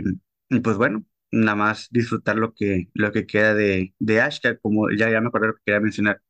y, 0.50 0.60
pues 0.62 0.78
bueno, 0.78 1.06
nada 1.32 1.56
más 1.56 1.88
disfrutar 1.92 2.38
lo 2.38 2.54
que, 2.54 2.90
lo 2.94 3.12
que 3.12 3.26
queda 3.28 3.54
de, 3.56 3.94
de 4.00 4.22
Ash, 4.22 4.40
que 4.42 4.58
como 4.60 4.90
ya, 4.92 5.10
ya 5.10 5.22
me 5.22 5.28
acordé 5.28 5.48
lo 5.48 5.56
que 5.56 5.62
quería 5.66 5.82
mencionar, 5.82 6.22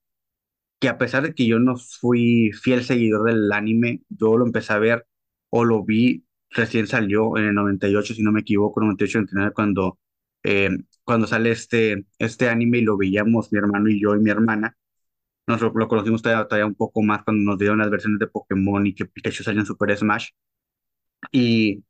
que 0.80 0.90
a 0.90 0.98
pesar 0.98 1.24
de 1.24 1.34
que 1.36 1.48
yo 1.48 1.60
no 1.60 1.78
fui 1.78 2.52
fiel 2.54 2.84
seguidor 2.84 3.26
del 3.26 3.52
anime, 3.54 4.02
yo 4.10 4.38
lo 4.38 4.46
empecé 4.46 4.74
a 4.74 4.80
ver 4.80 5.08
o 5.50 5.66
lo 5.66 5.84
vi, 5.86 6.25
recién 6.56 6.88
salió 6.88 7.38
en 7.38 7.46
el 7.46 7.56
98 7.56 8.16
si 8.16 8.24
no 8.24 8.34
me 8.34 8.42
equivoco, 8.42 8.82
98, 8.82 9.20
99, 9.20 9.54
cuando, 9.56 10.00
eh, 10.44 10.72
cuando 11.06 11.28
sale 11.28 11.52
este, 11.52 12.08
este 12.20 12.50
anime 12.50 12.80
y 12.80 12.82
lo 12.84 12.98
veíamos 12.98 13.54
mi 13.54 13.60
hermano 13.60 13.90
y 13.90 14.02
yo 14.02 14.16
y 14.16 14.20
mi 14.22 14.32
hermana. 14.32 14.78
Nosotros 15.48 15.74
lo 15.78 15.88
conocimos 15.90 16.22
todavía, 16.24 16.48
todavía 16.48 16.68
un 16.68 16.76
poco 16.76 17.04
más 17.04 17.24
cuando 17.24 17.44
nos 17.52 17.60
dieron 17.60 17.80
las 17.80 17.90
versiones 17.92 18.20
de 18.20 18.28
Pokémon 18.28 18.88
y 18.88 18.96
que 18.96 19.06
Pikachu 19.06 19.44
salió 19.44 19.62
en 19.62 19.68
Super 19.68 19.96
Smash. 19.98 20.30
Y 21.32 21.84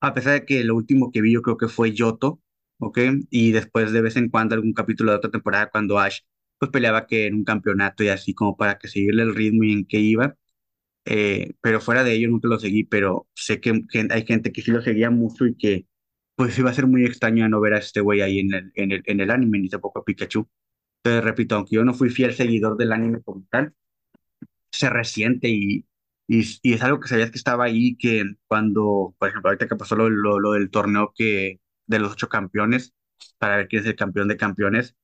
a 0.00 0.14
pesar 0.14 0.34
de 0.34 0.46
que 0.46 0.64
lo 0.64 0.76
último 0.76 1.12
que 1.12 1.22
vi 1.22 1.32
yo 1.34 1.42
creo 1.42 1.58
que 1.58 1.68
fue 1.68 1.92
Yoto, 1.94 2.40
¿ok? 2.80 2.98
Y 3.30 3.52
después 3.52 3.92
de 3.92 4.02
vez 4.02 4.16
en 4.16 4.30
cuando 4.30 4.54
algún 4.54 4.74
capítulo 4.74 5.12
de 5.12 5.18
otra 5.18 5.32
temporada 5.32 5.70
cuando 5.70 5.98
Ash 5.98 6.20
pues 6.58 6.70
peleaba 6.72 7.06
que 7.06 7.26
en 7.26 7.34
un 7.36 7.44
campeonato 7.44 8.04
y 8.04 8.08
así 8.08 8.34
como 8.34 8.56
para 8.56 8.78
que 8.78 8.88
seguirle 8.88 9.22
el 9.24 9.34
ritmo 9.34 9.64
y 9.64 9.72
en 9.72 9.86
qué 9.86 9.98
iba. 10.00 10.36
Eh, 11.06 11.54
pero 11.62 11.80
fuera 11.80 12.04
de 12.04 12.14
ello 12.14 12.28
nunca 12.30 12.48
lo 12.48 12.58
seguí, 12.58 12.84
pero 12.84 13.28
sé 13.34 13.60
que, 13.60 13.86
que 13.88 14.08
hay 14.10 14.26
gente 14.26 14.52
que 14.52 14.62
sí 14.62 14.70
lo 14.72 14.82
seguía 14.82 15.10
mucho 15.10 15.46
y 15.46 15.56
que 15.56 15.86
pues 16.36 16.58
iba 16.58 16.70
a 16.70 16.74
ser 16.74 16.86
muy 16.88 17.04
extraño 17.06 17.48
no 17.48 17.60
ver 17.60 17.74
a 17.74 17.78
este 17.78 18.00
güey 18.00 18.22
ahí 18.22 18.40
en 18.40 18.54
el, 18.54 18.72
en 18.74 18.92
el, 18.92 19.02
en 19.06 19.20
el 19.20 19.30
anime, 19.30 19.58
ni 19.60 19.68
tampoco 19.70 20.00
a 20.00 20.04
Pikachu. 20.04 20.48
Entonces, 21.04 21.24
repito, 21.24 21.56
aunque 21.56 21.76
yo 21.76 21.84
no 21.84 21.94
fui 21.94 22.10
fiel 22.10 22.34
seguidor 22.34 22.76
del 22.78 22.92
anime 22.92 23.22
como 23.22 23.46
tal, 23.50 23.74
se 24.70 24.90
resiente 24.90 25.48
y, 25.48 25.86
y, 26.28 26.44
y 26.62 26.72
es 26.74 26.82
algo 26.82 27.00
que 27.00 27.08
sabías 27.08 27.30
que 27.30 27.38
estaba 27.38 27.64
ahí, 27.64 27.96
que 27.96 28.24
cuando, 28.46 29.14
por 29.18 29.28
ejemplo, 29.28 29.50
ahorita 29.50 29.68
que 29.68 29.76
pasó 29.76 29.96
lo, 29.96 30.10
lo, 30.10 30.38
lo 30.40 30.52
del 30.52 30.70
torneo 30.70 31.12
que, 31.16 31.60
de 31.86 31.98
los 31.98 32.12
ocho 32.12 32.28
campeones, 32.28 32.94
para 33.38 33.56
ver 33.56 33.68
quién 33.68 33.82
es 33.82 33.88
el 33.88 33.96
campeón 33.96 34.28
de 34.28 34.36
campeones, 34.36 34.96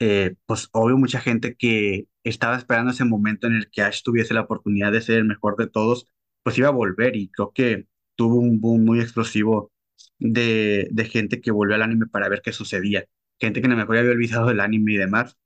eh, 0.00 0.34
pues 0.46 0.68
obvio 0.72 0.96
mucha 0.98 1.20
gente 1.20 1.56
que 1.56 2.06
estaba 2.24 2.56
esperando 2.56 2.92
ese 2.92 3.04
momento 3.04 3.46
en 3.46 3.54
el 3.54 3.70
que 3.70 3.82
Ash 3.82 4.02
tuviese 4.02 4.34
la 4.34 4.42
oportunidad 4.42 4.92
de 4.92 5.00
ser 5.02 5.18
el 5.18 5.24
mejor 5.24 5.56
de 5.56 5.68
todos, 5.68 6.08
pues 6.42 6.58
iba 6.58 6.68
a 6.68 6.70
volver 6.72 7.16
y 7.16 7.30
creo 7.30 7.52
que 7.52 7.86
tuvo 8.16 8.36
un 8.36 8.60
boom 8.60 8.84
muy 8.84 9.00
explosivo 9.00 9.72
de, 10.18 10.88
de 10.90 11.04
gente 11.06 11.40
que 11.40 11.50
volvió 11.50 11.74
al 11.76 11.82
anime 11.82 12.06
para 12.06 12.28
ver 12.28 12.42
qué 12.42 12.52
sucedía. 12.52 13.04
Gente 13.40 13.60
que 13.60 13.66
a 13.66 13.70
lo 13.70 13.76
mejor 13.76 13.98
había 13.98 14.12
olvidado 14.12 14.50
el 14.50 14.60
anime 14.60 14.94
y 14.94 14.96
demás, 14.96 15.36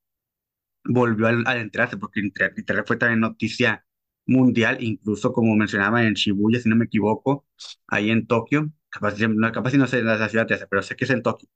volvió 0.84 1.26
al, 1.28 1.44
al 1.46 1.58
enterarse 1.58 1.96
porque 1.96 2.20
literal 2.22 2.84
fue 2.86 2.96
también 2.96 3.20
noticia 3.20 3.84
mundial, 4.26 4.78
incluso 4.82 5.32
como 5.32 5.56
mencionaba 5.56 6.04
en 6.04 6.14
Shibuya, 6.14 6.60
si 6.60 6.68
no 6.68 6.76
me 6.76 6.84
equivoco, 6.86 7.46
ahí 7.88 8.10
en 8.10 8.26
Tokio, 8.26 8.70
capaz, 8.88 9.18
no, 9.28 9.52
capaz 9.52 9.70
si 9.72 9.78
no 9.78 9.86
sé 9.86 10.02
la 10.02 10.28
ciudad 10.28 10.46
de 10.46 10.54
esa, 10.56 10.66
pero 10.68 10.82
sé 10.82 10.96
que 10.96 11.04
es 11.04 11.10
en 11.10 11.22
Tokio 11.22 11.48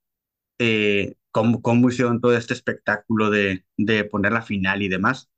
eh, 0.59 1.17
cómo, 1.31 1.63
cómo 1.63 1.89
todo 2.21 2.37
este 2.37 2.55
espectáculo 2.55 3.31
de, 3.31 3.65
de 3.77 4.05
poner 4.05 4.33
la 4.33 4.43
final 4.43 4.83
y 4.83 4.89
demás. 4.89 5.31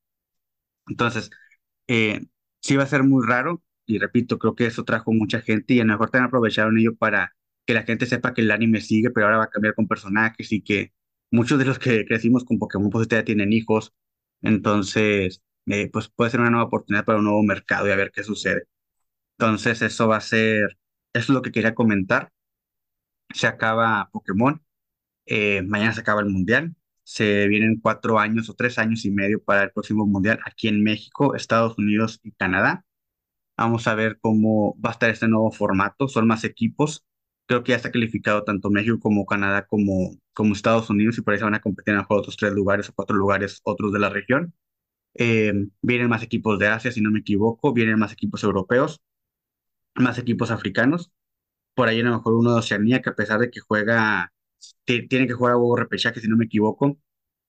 Entonces, 0.89 1.31
eh, 1.89 2.27
sí 2.63 2.77
va 2.77 2.85
a 2.85 2.87
ser 2.87 3.03
muy 3.05 3.27
raro 3.27 3.63
y 3.87 3.99
repito, 3.99 4.39
creo 4.39 4.55
que 4.55 4.67
eso 4.67 4.85
trajo 4.85 5.13
mucha 5.13 5.41
gente 5.41 5.75
y 5.75 5.81
a 5.81 5.85
lo 5.85 5.93
mejor 5.95 6.11
también 6.11 6.29
aprovecharon 6.29 6.79
ello 6.79 6.97
para 6.97 7.37
que 7.67 7.75
la 7.75 7.85
gente 7.85 8.07
sepa 8.07 8.35
que 8.35 8.43
el 8.43 8.51
anime 8.51 8.81
sigue, 8.81 9.11
pero 9.11 9.27
ahora 9.27 9.39
va 9.39 9.45
a 9.47 9.51
cambiar 9.51 9.75
con 9.75 9.89
personajes 9.89 10.53
y 10.53 10.63
que 10.63 10.93
muchos 11.31 11.59
de 11.59 11.65
los 11.67 11.79
que 11.79 12.05
crecimos 12.07 12.45
con 12.45 12.59
Pokémon 12.59 12.91
pues 12.91 13.09
ya 13.09 13.25
tienen 13.25 13.53
hijos. 13.53 13.95
Entonces, 14.43 15.43
eh, 15.67 15.91
pues 15.93 16.09
puede 16.09 16.31
ser 16.31 16.41
una 16.41 16.51
nueva 16.51 16.67
oportunidad 16.67 17.05
para 17.05 17.19
un 17.19 17.25
nuevo 17.27 17.43
mercado 17.43 17.89
y 17.89 17.93
a 17.93 17.97
ver 17.97 18.13
qué 18.13 18.23
sucede. 18.25 18.69
Entonces, 19.39 19.83
eso 19.83 20.09
va 20.09 20.19
a 20.19 20.23
ser, 20.23 20.79
eso 21.13 21.25
es 21.25 21.29
lo 21.31 21.43
que 21.43 21.53
quería 21.53 21.75
comentar. 21.75 22.33
Se 23.35 23.47
acaba 23.47 24.11
Pokémon. 24.13 24.61
Eh, 25.27 25.63
mañana 25.63 25.93
se 25.93 26.01
acaba 26.01 26.21
el 26.21 26.29
Mundial. 26.29 26.75
Se 27.03 27.47
vienen 27.49 27.81
cuatro 27.81 28.19
años 28.19 28.49
o 28.51 28.55
tres 28.55 28.79
años 28.79 29.05
y 29.05 29.11
medio 29.11 29.43
para 29.43 29.65
el 29.65 29.71
próximo 29.73 30.07
Mundial 30.07 30.41
aquí 30.45 30.69
en 30.69 30.83
México, 30.83 31.35
Estados 31.35 31.79
Unidos 31.79 32.21
y 32.25 32.33
Canadá. 32.33 32.85
Vamos 33.57 33.87
a 33.87 33.95
ver 33.95 34.19
cómo 34.21 34.77
va 34.85 34.91
a 34.91 34.93
estar 34.93 35.11
este 35.11 35.29
nuevo 35.29 35.51
formato. 35.51 36.09
Son 36.09 36.27
más 36.27 36.45
equipos. 36.45 37.07
Creo 37.47 37.63
que 37.65 37.71
ya 37.73 37.77
está 37.77 37.91
calificado 37.93 38.45
tanto 38.45 38.71
México 38.71 38.99
como 39.01 39.27
Canadá 39.27 39.67
como, 39.67 40.17
como 40.35 40.53
Estados 40.55 40.91
Unidos 40.91 41.17
y 41.19 41.23
por 41.23 41.33
ahí 41.35 41.39
se 41.39 41.45
van 41.45 41.55
a 41.55 41.61
competir 41.61 41.95
en 41.95 42.01
otros 42.09 42.37
tres 42.37 42.53
lugares 42.53 42.89
o 42.89 42.93
cuatro 42.95 43.17
lugares 43.17 43.61
otros 43.65 43.93
de 43.93 43.99
la 44.01 44.09
región. 44.11 44.55
Eh, 45.15 45.53
vienen 45.83 46.09
más 46.09 46.23
equipos 46.23 46.59
de 46.59 46.69
Asia, 46.69 46.93
si 46.93 47.01
no 47.01 47.11
me 47.11 47.21
equivoco. 47.21 47.73
Vienen 47.73 47.99
más 47.99 48.13
equipos 48.13 48.43
europeos, 48.45 49.03
más 49.95 50.19
equipos 50.19 50.51
africanos. 50.51 51.13
Por 51.75 51.89
ahí 51.89 52.01
a 52.01 52.05
lo 52.05 52.13
mejor 52.17 52.35
uno 52.35 52.53
de 52.53 52.59
Oceanía 52.61 53.03
que 53.03 53.11
a 53.11 53.15
pesar 53.17 53.41
de 53.41 53.51
que 53.51 53.61
juega 53.61 54.33
ti- 54.85 55.09
tiene 55.09 55.27
que 55.27 55.35
jugar 55.35 55.55
a 55.55 55.57
huevo 55.59 55.77
repechaje, 55.77 56.21
si 56.21 56.29
no 56.29 56.37
me 56.37 56.47
equivoco. 56.47 56.99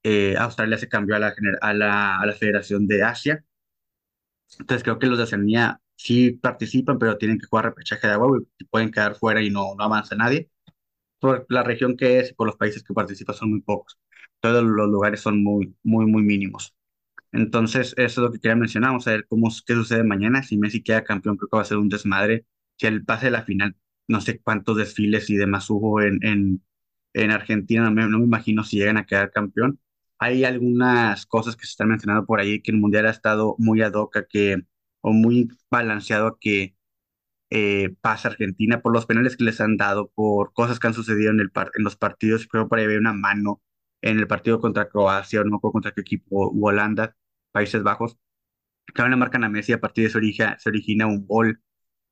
Eh, 0.03 0.35
Australia 0.37 0.77
se 0.77 0.89
cambió 0.89 1.15
a 1.15 1.19
la, 1.19 1.33
a 1.61 1.73
la, 1.73 2.19
a 2.19 2.25
la 2.25 2.33
Federación 2.33 2.87
de 2.87 3.03
Asia. 3.03 3.45
Entonces 4.59 4.83
creo 4.83 4.99
que 4.99 5.07
los 5.07 5.17
de 5.17 5.23
Oceanía 5.25 5.81
sí 5.95 6.31
participan, 6.31 6.97
pero 6.99 7.17
tienen 7.17 7.37
que 7.39 7.47
jugar 7.47 7.65
repechaje 7.65 8.07
de 8.07 8.13
agua 8.13 8.39
y 8.57 8.63
pueden 8.65 8.91
quedar 8.91 9.15
fuera 9.15 9.41
y 9.41 9.49
no, 9.49 9.75
no 9.75 9.83
avanza 9.83 10.15
nadie. 10.15 10.49
Por 11.19 11.45
la 11.49 11.63
región 11.63 11.97
que 11.97 12.19
es 12.19 12.31
y 12.31 12.33
por 12.35 12.47
los 12.47 12.57
países 12.57 12.83
que 12.83 12.93
participan 12.93 13.35
son 13.35 13.51
muy 13.51 13.61
pocos. 13.61 13.99
Todos 14.41 14.63
los 14.63 14.89
lugares 14.89 15.21
son 15.21 15.43
muy, 15.43 15.75
muy, 15.83 16.05
muy 16.07 16.23
mínimos. 16.23 16.75
Entonces, 17.33 17.89
eso 17.97 18.21
es 18.21 18.27
lo 18.27 18.31
que 18.31 18.39
quería 18.39 18.55
mencionar. 18.57 18.91
Vamos 18.91 19.07
a 19.07 19.11
ver 19.13 19.27
cómo, 19.27 19.49
qué 19.67 19.73
sucede 19.75 20.03
mañana. 20.03 20.43
Si 20.43 20.57
Messi 20.57 20.83
queda 20.83 21.03
campeón, 21.03 21.37
creo 21.37 21.49
que 21.49 21.57
va 21.57 21.63
a 21.63 21.65
ser 21.65 21.77
un 21.77 21.89
desmadre. 21.89 22.45
Si 22.77 22.87
el 22.87 23.05
pase 23.05 23.27
de 23.27 23.31
la 23.33 23.43
final, 23.43 23.75
no 24.07 24.21
sé 24.21 24.39
cuántos 24.41 24.77
desfiles 24.77 25.29
y 25.29 25.37
demás 25.37 25.69
hubo 25.69 26.01
en, 26.01 26.19
en, 26.25 26.63
en 27.13 27.31
Argentina, 27.31 27.89
no 27.89 28.09
no 28.09 28.19
me 28.19 28.25
imagino 28.25 28.63
si 28.63 28.77
llegan 28.77 28.97
a 28.97 29.05
quedar 29.05 29.31
campeón. 29.31 29.79
Hay 30.19 30.43
algunas 30.45 31.25
cosas 31.25 31.55
que 31.55 31.65
se 31.65 31.71
están 31.71 31.89
mencionando 31.89 32.25
por 32.25 32.39
ahí, 32.39 32.61
que 32.61 32.71
el 32.71 32.77
Mundial 32.79 33.05
ha 33.07 33.11
estado 33.11 33.55
muy 33.59 33.81
ad 33.81 33.93
hoc, 33.93 34.17
a 34.17 34.25
que, 34.27 34.57
o 35.01 35.13
muy 35.13 35.49
balanceado 35.69 36.27
a 36.27 36.39
que 36.39 36.75
eh, 37.49 37.95
pasa 38.01 38.29
Argentina 38.29 38.81
por 38.81 38.93
los 38.93 39.05
penales 39.05 39.37
que 39.37 39.43
les 39.43 39.61
han 39.61 39.77
dado, 39.77 40.11
por 40.15 40.53
cosas 40.53 40.79
que 40.79 40.87
han 40.87 40.93
sucedido 40.93 41.31
en, 41.31 41.39
el 41.39 41.51
par- 41.51 41.71
en 41.75 41.83
los 41.83 41.95
partidos. 41.97 42.47
Creo 42.47 42.67
por 42.67 42.79
ahí 42.79 42.85
había 42.85 42.99
una 42.99 43.13
mano 43.13 43.61
en 44.01 44.19
el 44.19 44.27
partido 44.27 44.59
contra 44.59 44.89
Croacia, 44.89 45.41
o 45.41 45.43
no 45.43 45.59
contra 45.59 45.91
qué 45.93 46.01
equipo, 46.01 46.51
Holanda, 46.61 47.15
Países 47.51 47.83
Bajos. 47.83 48.17
Claro, 48.93 49.09
le 49.11 49.17
marcan 49.17 49.43
a 49.43 49.49
Messi, 49.49 49.73
a 49.73 49.79
partir 49.81 50.03
de 50.03 50.09
eso 50.09 50.17
origina, 50.17 50.57
se 50.59 50.69
origina 50.69 51.07
un 51.07 51.25
gol. 51.27 51.61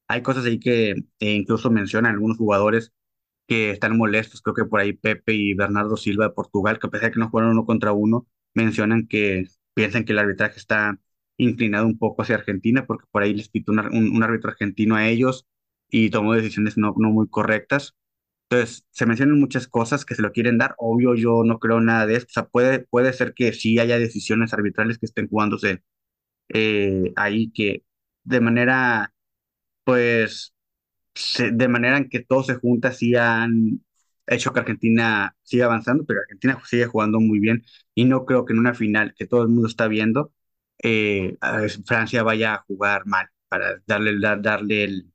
Hay 0.08 0.22
cosas 0.24 0.46
ahí 0.46 0.60
que 0.60 0.92
eh, 0.92 1.36
incluso 1.36 1.72
mencionan 1.72 2.14
algunos 2.14 2.38
jugadores 2.38 2.94
que 3.48 3.72
están 3.72 3.98
molestos. 3.98 4.42
Creo 4.42 4.56
que 4.56 4.66
por 4.66 4.80
ahí 4.80 4.94
Pepe 4.94 5.34
y 5.34 5.54
Bernardo 5.54 5.98
Silva 5.98 6.26
de 6.28 6.34
Portugal, 6.34 6.80
que 6.80 6.88
a 6.88 6.90
pesar 6.90 7.10
de 7.10 7.14
que 7.14 7.20
no 7.20 7.30
jugaron 7.30 7.52
uno 7.52 7.66
contra 7.66 7.94
uno, 7.94 8.28
mencionan 8.54 9.08
que 9.08 9.46
piensan 9.74 10.06
que 10.06 10.14
el 10.14 10.20
arbitraje 10.20 10.58
está 10.60 11.00
inclinado 11.38 11.86
un 11.86 11.98
poco 11.98 12.22
hacia 12.22 12.36
Argentina, 12.36 12.86
porque 12.86 13.06
por 13.12 13.24
ahí 13.24 13.34
les 13.34 13.50
pitó 13.50 13.72
un, 13.74 13.80
un 13.80 14.24
árbitro 14.24 14.52
argentino 14.52 14.96
a 14.96 15.08
ellos 15.08 15.46
y 15.90 16.10
tomó 16.10 16.34
decisiones 16.34 16.78
no, 16.78 16.94
no 16.98 17.10
muy 17.12 17.28
correctas. 17.30 17.96
Entonces, 18.50 18.86
se 18.92 19.06
mencionan 19.06 19.40
muchas 19.40 19.68
cosas 19.68 20.06
que 20.06 20.16
se 20.16 20.22
lo 20.22 20.32
quieren 20.32 20.58
dar. 20.58 20.76
Obvio, 20.78 21.16
yo 21.16 21.44
no 21.44 21.60
creo 21.60 21.82
nada 21.82 22.06
de 22.06 22.16
esto. 22.18 22.28
O 22.32 22.34
sea, 22.34 22.46
puede, 22.48 22.80
puede 22.80 23.12
ser 23.14 23.34
que 23.34 23.54
sí 23.54 23.80
haya 23.80 23.98
decisiones 24.00 24.54
arbitrales 24.54 25.00
que 25.00 25.08
estén 25.08 25.28
jugándose 25.30 25.84
eh, 26.50 27.14
ahí 27.16 27.52
que 27.52 27.84
de 28.24 28.42
manera, 28.42 29.14
pues, 29.86 30.55
de 31.54 31.68
manera 31.68 31.98
en 31.98 32.10
que 32.10 32.20
todo 32.22 32.44
se 32.44 32.56
junta, 32.56 32.92
sí 32.92 33.16
han 33.16 33.82
hecho 34.28 34.52
que 34.54 34.60
Argentina 34.60 35.36
siga 35.44 35.66
avanzando, 35.66 36.06
pero 36.06 36.22
Argentina 36.22 36.60
sigue 36.66 36.88
jugando 36.88 37.20
muy 37.20 37.40
bien 37.40 37.64
y 37.94 38.06
no 38.06 38.26
creo 38.26 38.46
que 38.46 38.54
en 38.54 38.60
una 38.60 38.74
final 38.74 39.14
que 39.18 39.28
todo 39.28 39.44
el 39.44 39.50
mundo 39.50 39.68
está 39.68 39.88
viendo, 39.88 40.34
eh, 40.84 41.38
Francia 41.86 42.24
vaya 42.24 42.56
a 42.56 42.62
jugar 42.68 43.06
mal 43.06 43.28
para 43.48 43.82
darle, 43.88 44.20
dar- 44.20 44.42
darle 44.42 44.84
el, 44.84 45.12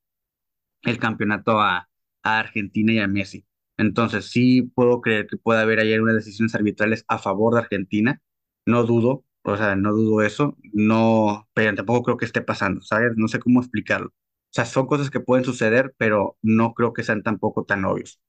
campeonato 0.98 1.60
a, 1.60 1.88
Argentina 2.22 2.92
y 2.92 2.98
a 2.98 3.08
Messi. 3.08 3.46
Entonces, 3.78 4.26
sí 4.30 4.62
puedo 4.62 5.00
creer 5.00 5.26
que 5.26 5.38
pueda 5.38 5.62
haber 5.62 5.80
ahí 5.80 5.94
unas 5.98 6.16
decisiones 6.16 6.54
arbitrales 6.54 7.04
a 7.08 7.18
favor 7.18 7.54
de 7.54 7.60
Argentina. 7.60 8.20
No 8.66 8.84
dudo, 8.84 9.24
o 9.42 9.56
sea, 9.56 9.74
no 9.76 9.92
dudo 9.94 10.22
eso. 10.22 10.56
No, 10.74 11.48
pero 11.54 11.74
tampoco 11.74 12.02
creo 12.04 12.16
que 12.18 12.26
esté 12.26 12.42
pasando, 12.42 12.82
¿sabes? 12.82 13.12
No 13.16 13.26
sé 13.28 13.38
cómo 13.40 13.60
explicarlo. 13.60 14.12
O 14.50 14.52
sea, 14.52 14.64
son 14.66 14.86
cosas 14.86 15.10
que 15.10 15.20
pueden 15.20 15.44
suceder, 15.44 15.94
pero 15.98 16.36
no 16.42 16.74
creo 16.74 16.92
que 16.92 17.04
sean 17.04 17.22
tampoco 17.22 17.64
tan 17.64 17.84
obvios. 17.84 18.20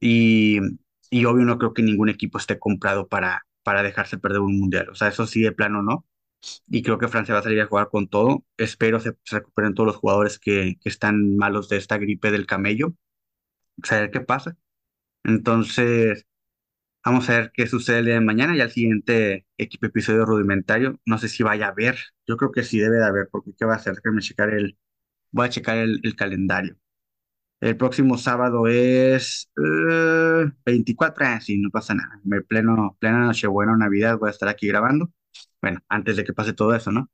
Y, 0.00 0.60
y 1.10 1.24
obvio, 1.26 1.44
no 1.46 1.58
creo 1.58 1.74
que 1.74 1.82
ningún 1.82 2.08
equipo 2.10 2.38
esté 2.38 2.58
comprado 2.58 3.08
para, 3.08 3.46
para 3.64 3.82
dejarse 3.82 4.18
perder 4.18 4.40
un 4.40 4.58
mundial. 4.60 4.90
O 4.90 4.94
sea, 4.96 5.08
eso 5.08 5.26
sí, 5.26 5.42
de 5.42 5.52
plano 5.52 5.82
no. 5.82 6.06
Y 6.68 6.82
creo 6.82 6.98
que 6.98 7.08
Francia 7.08 7.34
va 7.34 7.40
a 7.40 7.44
salir 7.44 7.60
a 7.60 7.66
jugar 7.66 7.88
con 7.90 8.08
todo. 8.08 8.44
Espero 8.58 9.00
se, 9.00 9.14
se 9.24 9.36
recuperen 9.38 9.74
todos 9.74 9.86
los 9.88 9.96
jugadores 9.96 10.38
que, 10.38 10.76
que 10.82 10.88
están 10.90 11.36
malos 11.36 11.68
de 11.68 11.78
esta 11.78 11.98
gripe 11.98 12.30
del 12.32 12.46
camello. 12.46 12.94
Saber 13.84 14.10
qué 14.10 14.20
pasa. 14.20 14.56
Entonces, 15.24 16.26
vamos 17.04 17.28
a 17.30 17.34
ver 17.40 17.52
qué 17.54 17.66
sucede 17.66 18.00
el 18.00 18.06
día 18.06 18.14
de 18.14 18.20
mañana 18.20 18.56
y 18.56 18.60
al 18.60 18.70
siguiente 18.72 19.46
equipo 19.58 19.86
episodio 19.86 20.26
rudimentario. 20.26 21.00
No 21.06 21.18
sé 21.18 21.28
si 21.28 21.42
vaya 21.42 21.66
a 21.66 21.70
haber. 21.70 21.98
Yo 22.26 22.36
creo 22.38 22.52
que 22.52 22.64
sí 22.64 22.78
debe 22.80 22.98
de 22.98 23.06
haber, 23.06 23.28
porque 23.32 23.52
¿qué 23.58 23.64
va 23.66 23.74
a 23.74 23.76
hacer? 23.76 23.94
Déjame 23.96 24.22
checar 24.22 24.50
el, 24.54 24.78
voy 25.32 25.46
a 25.46 25.50
checar 25.50 25.78
el, 25.78 26.00
el 26.02 26.16
calendario. 26.16 26.76
El 27.60 27.76
próximo 27.76 28.16
sábado 28.18 28.66
es 28.68 29.50
eh, 29.58 30.50
24, 30.64 31.26
ah, 31.26 31.40
sí, 31.40 31.58
no 31.58 31.70
pasa 31.70 31.94
nada. 31.94 32.20
Me 32.24 32.40
pleno, 32.42 32.96
plena 33.00 33.20
Nochebuena, 33.26 33.76
Navidad, 33.76 34.18
voy 34.18 34.28
a 34.28 34.30
estar 34.32 34.48
aquí 34.48 34.66
grabando. 34.68 35.12
Bueno, 35.60 35.80
antes 35.88 36.16
de 36.16 36.24
que 36.24 36.32
pase 36.32 36.54
todo 36.54 36.74
eso, 36.74 36.90
¿no? 36.92 37.10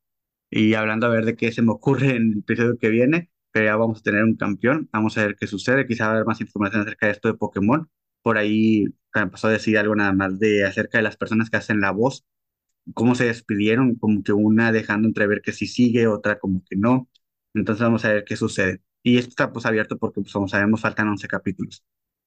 Y 0.50 0.74
hablando 0.74 1.06
a 1.06 1.10
ver 1.10 1.24
de 1.24 1.36
qué 1.36 1.52
se 1.52 1.62
me 1.62 1.72
ocurre 1.72 2.16
en 2.16 2.32
el 2.32 2.38
episodio 2.40 2.78
que 2.78 2.88
viene, 2.90 3.30
pero 3.52 3.66
ya 3.66 3.76
vamos 3.76 4.00
a 4.00 4.02
tener 4.02 4.24
un 4.24 4.36
campeón, 4.36 4.88
vamos 4.92 5.18
a 5.18 5.26
ver 5.26 5.36
qué 5.36 5.46
sucede, 5.46 5.86
quizá 5.86 6.06
va 6.06 6.10
a 6.12 6.14
haber 6.16 6.26
más 6.26 6.40
información 6.40 6.82
acerca 6.82 7.06
de 7.06 7.12
esto 7.12 7.28
de 7.28 7.34
Pokémon. 7.34 7.90
Por 8.22 8.38
ahí 8.38 8.86
me 9.14 9.26
pasó 9.28 9.48
a 9.48 9.52
decir 9.52 9.78
algo 9.78 9.94
nada 9.96 10.12
más 10.12 10.38
de 10.38 10.64
acerca 10.66 10.98
de 10.98 11.04
las 11.04 11.16
personas 11.16 11.50
que 11.50 11.56
hacen 11.58 11.80
la 11.80 11.90
voz, 11.92 12.26
cómo 12.94 13.14
se 13.14 13.26
despidieron, 13.26 13.96
como 13.96 14.22
que 14.22 14.32
una 14.32 14.72
dejando 14.72 15.08
entrever 15.08 15.42
que 15.42 15.52
sí 15.52 15.66
sigue, 15.66 16.06
otra 16.08 16.38
como 16.38 16.62
que 16.68 16.76
no. 16.76 17.08
Entonces 17.56 17.82
vamos 17.84 18.04
a 18.06 18.10
ver 18.14 18.24
qué 18.24 18.36
sucede. 18.36 18.82
Y 19.04 19.18
esto 19.18 19.30
está 19.30 19.52
pues 19.52 19.66
abierto 19.66 19.98
porque 19.98 20.22
pues 20.22 20.34
como 20.34 20.48
sabemos 20.48 20.82
faltan 20.82 21.08
11 21.08 21.28
capítulos. 21.28 21.84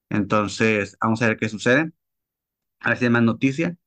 Entonces 0.10 0.98
vamos 1.02 1.22
a 1.22 1.28
ver 1.30 1.38
qué 1.38 1.50
sucede, 1.50 1.92
a 2.80 2.90
ver 2.90 2.98
si 2.98 3.06
hay 3.06 3.12
más 3.12 3.24
noticia. 3.24 3.78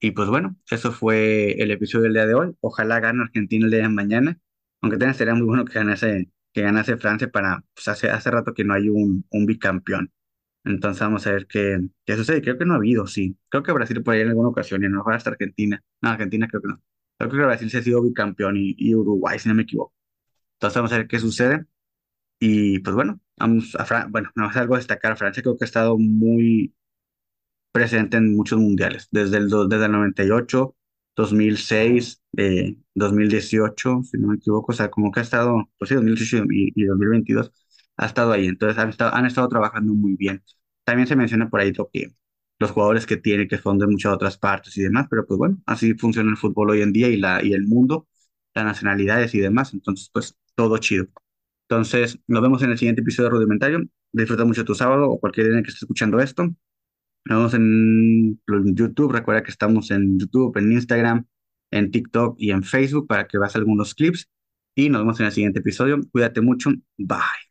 Y 0.00 0.12
pues 0.12 0.28
bueno, 0.28 0.56
eso 0.70 0.92
fue 0.92 1.52
el 1.62 1.70
episodio 1.72 2.04
del 2.04 2.14
día 2.14 2.26
de 2.26 2.34
hoy. 2.34 2.56
Ojalá 2.60 3.00
gane 3.00 3.22
Argentina 3.22 3.66
el 3.66 3.70
día 3.72 3.82
de 3.82 3.88
mañana, 3.90 4.40
aunque 4.82 4.98
también 4.98 5.14
sería 5.16 5.34
muy 5.34 5.46
bueno 5.46 5.64
que 5.64 5.74
ganase, 5.74 6.30
que 6.52 6.62
ganase 6.62 6.96
Francia 6.98 7.30
para, 7.30 7.64
pues 7.74 7.88
hace, 7.88 8.10
hace 8.10 8.30
rato 8.30 8.54
que 8.54 8.64
no 8.64 8.74
hay 8.74 8.88
un, 8.90 9.26
un 9.30 9.46
bicampeón. 9.46 10.12
Entonces 10.64 11.00
vamos 11.02 11.26
a 11.26 11.32
ver 11.32 11.46
qué, 11.46 11.80
qué 12.06 12.16
sucede. 12.16 12.42
Creo 12.42 12.58
que 12.58 12.66
no 12.66 12.74
ha 12.74 12.76
habido, 12.78 13.06
sí. 13.06 13.38
Creo 13.48 13.62
que 13.62 13.72
Brasil 13.72 14.02
por 14.02 14.14
ahí 14.14 14.22
en 14.22 14.28
alguna 14.30 14.48
ocasión 14.50 14.84
y 14.84 14.88
mejor 14.88 15.14
hasta 15.14 15.30
Argentina. 15.30 15.82
No, 16.02 16.10
Argentina 16.10 16.48
creo 16.48 16.62
que 16.62 16.68
no. 16.68 16.82
Creo 17.18 17.30
que 17.30 17.36
Brasil 17.38 17.70
se 17.70 17.78
ha 17.78 17.82
sido 17.82 18.02
bicampeón 18.02 18.56
y, 18.56 18.74
y 18.78 18.94
Uruguay, 18.94 19.38
si 19.38 19.48
no 19.48 19.54
me 19.54 19.62
equivoco. 19.62 19.94
Entonces 20.62 20.76
vamos 20.76 20.92
a 20.92 20.98
ver 20.98 21.08
qué 21.08 21.18
sucede. 21.20 21.66
Y 22.40 22.80
pues 22.80 22.94
bueno, 22.96 23.20
vamos 23.38 23.74
a 23.76 23.84
Fran 23.86 24.12
bueno, 24.12 24.30
no 24.36 24.50
es 24.50 24.56
algo 24.56 24.74
a 24.76 24.78
destacar. 24.78 25.16
Francia 25.18 25.42
creo 25.42 25.56
que 25.58 25.64
ha 25.64 25.66
estado 25.66 25.98
muy, 25.98 26.74
presente 27.72 28.16
en 28.18 28.34
muchos 28.36 28.58
mundiales, 28.58 29.08
desde 29.10 29.38
el, 29.38 29.48
desde 29.68 29.86
el 29.86 29.92
98, 29.92 30.76
2006, 31.16 32.22
eh, 32.36 32.76
2018, 32.94 34.02
si 34.04 34.18
no 34.18 34.28
me 34.28 34.36
equivoco, 34.36 34.72
o 34.72 34.74
sea, 34.74 34.90
como 34.90 35.10
que 35.12 35.20
ha 35.20 35.22
estado, 35.22 35.70
pues 35.78 35.88
sí, 35.88 35.94
2018 35.94 36.44
y, 36.50 36.72
y 36.74 36.84
2022, 36.84 37.52
ha 37.96 38.06
estado 38.06 38.32
ahí, 38.32 38.46
entonces 38.46 38.78
han 38.78 38.88
estado, 38.90 39.14
han 39.14 39.26
estado 39.26 39.48
trabajando 39.48 39.94
muy 39.94 40.16
bien. 40.16 40.42
También 40.84 41.06
se 41.06 41.16
menciona 41.16 41.48
por 41.50 41.60
ahí 41.60 41.72
que 41.92 42.12
los 42.58 42.70
jugadores 42.70 43.06
que 43.06 43.16
tiene, 43.16 43.48
que 43.48 43.58
son 43.58 43.78
de 43.78 43.86
muchas 43.86 44.12
otras 44.14 44.38
partes 44.38 44.76
y 44.76 44.82
demás, 44.82 45.06
pero 45.10 45.26
pues 45.26 45.38
bueno, 45.38 45.58
así 45.66 45.94
funciona 45.94 46.30
el 46.30 46.36
fútbol 46.36 46.70
hoy 46.70 46.82
en 46.82 46.92
día 46.92 47.08
y, 47.08 47.16
la, 47.16 47.42
y 47.44 47.52
el 47.52 47.66
mundo, 47.66 48.08
las 48.54 48.64
nacionalidades 48.64 49.34
y 49.34 49.40
demás, 49.40 49.72
entonces 49.74 50.10
pues 50.12 50.36
todo 50.54 50.78
chido. 50.78 51.06
Entonces, 51.68 52.18
nos 52.26 52.42
vemos 52.42 52.62
en 52.62 52.70
el 52.70 52.78
siguiente 52.78 53.02
episodio 53.02 53.30
de 53.30 53.36
Rudimentario. 53.36 53.80
Disfruta 54.12 54.44
mucho 54.44 54.64
tu 54.64 54.74
sábado 54.74 55.10
o 55.10 55.20
cualquier 55.20 55.48
día 55.50 55.62
que 55.62 55.68
estés 55.68 55.82
escuchando 55.82 56.20
esto. 56.20 56.44
Nos 57.24 57.38
vemos 57.38 57.54
en 57.54 58.40
YouTube. 58.74 59.12
Recuerda 59.12 59.42
que 59.42 59.50
estamos 59.50 59.90
en 59.90 60.18
YouTube, 60.18 60.56
en 60.58 60.72
Instagram, 60.72 61.26
en 61.70 61.90
TikTok 61.90 62.36
y 62.38 62.50
en 62.50 62.62
Facebook 62.62 63.06
para 63.06 63.26
que 63.26 63.38
veas 63.38 63.56
algunos 63.56 63.94
clips. 63.94 64.28
Y 64.74 64.88
nos 64.90 65.02
vemos 65.02 65.20
en 65.20 65.26
el 65.26 65.32
siguiente 65.32 65.60
episodio. 65.60 66.00
Cuídate 66.12 66.40
mucho. 66.40 66.70
Bye. 66.98 67.41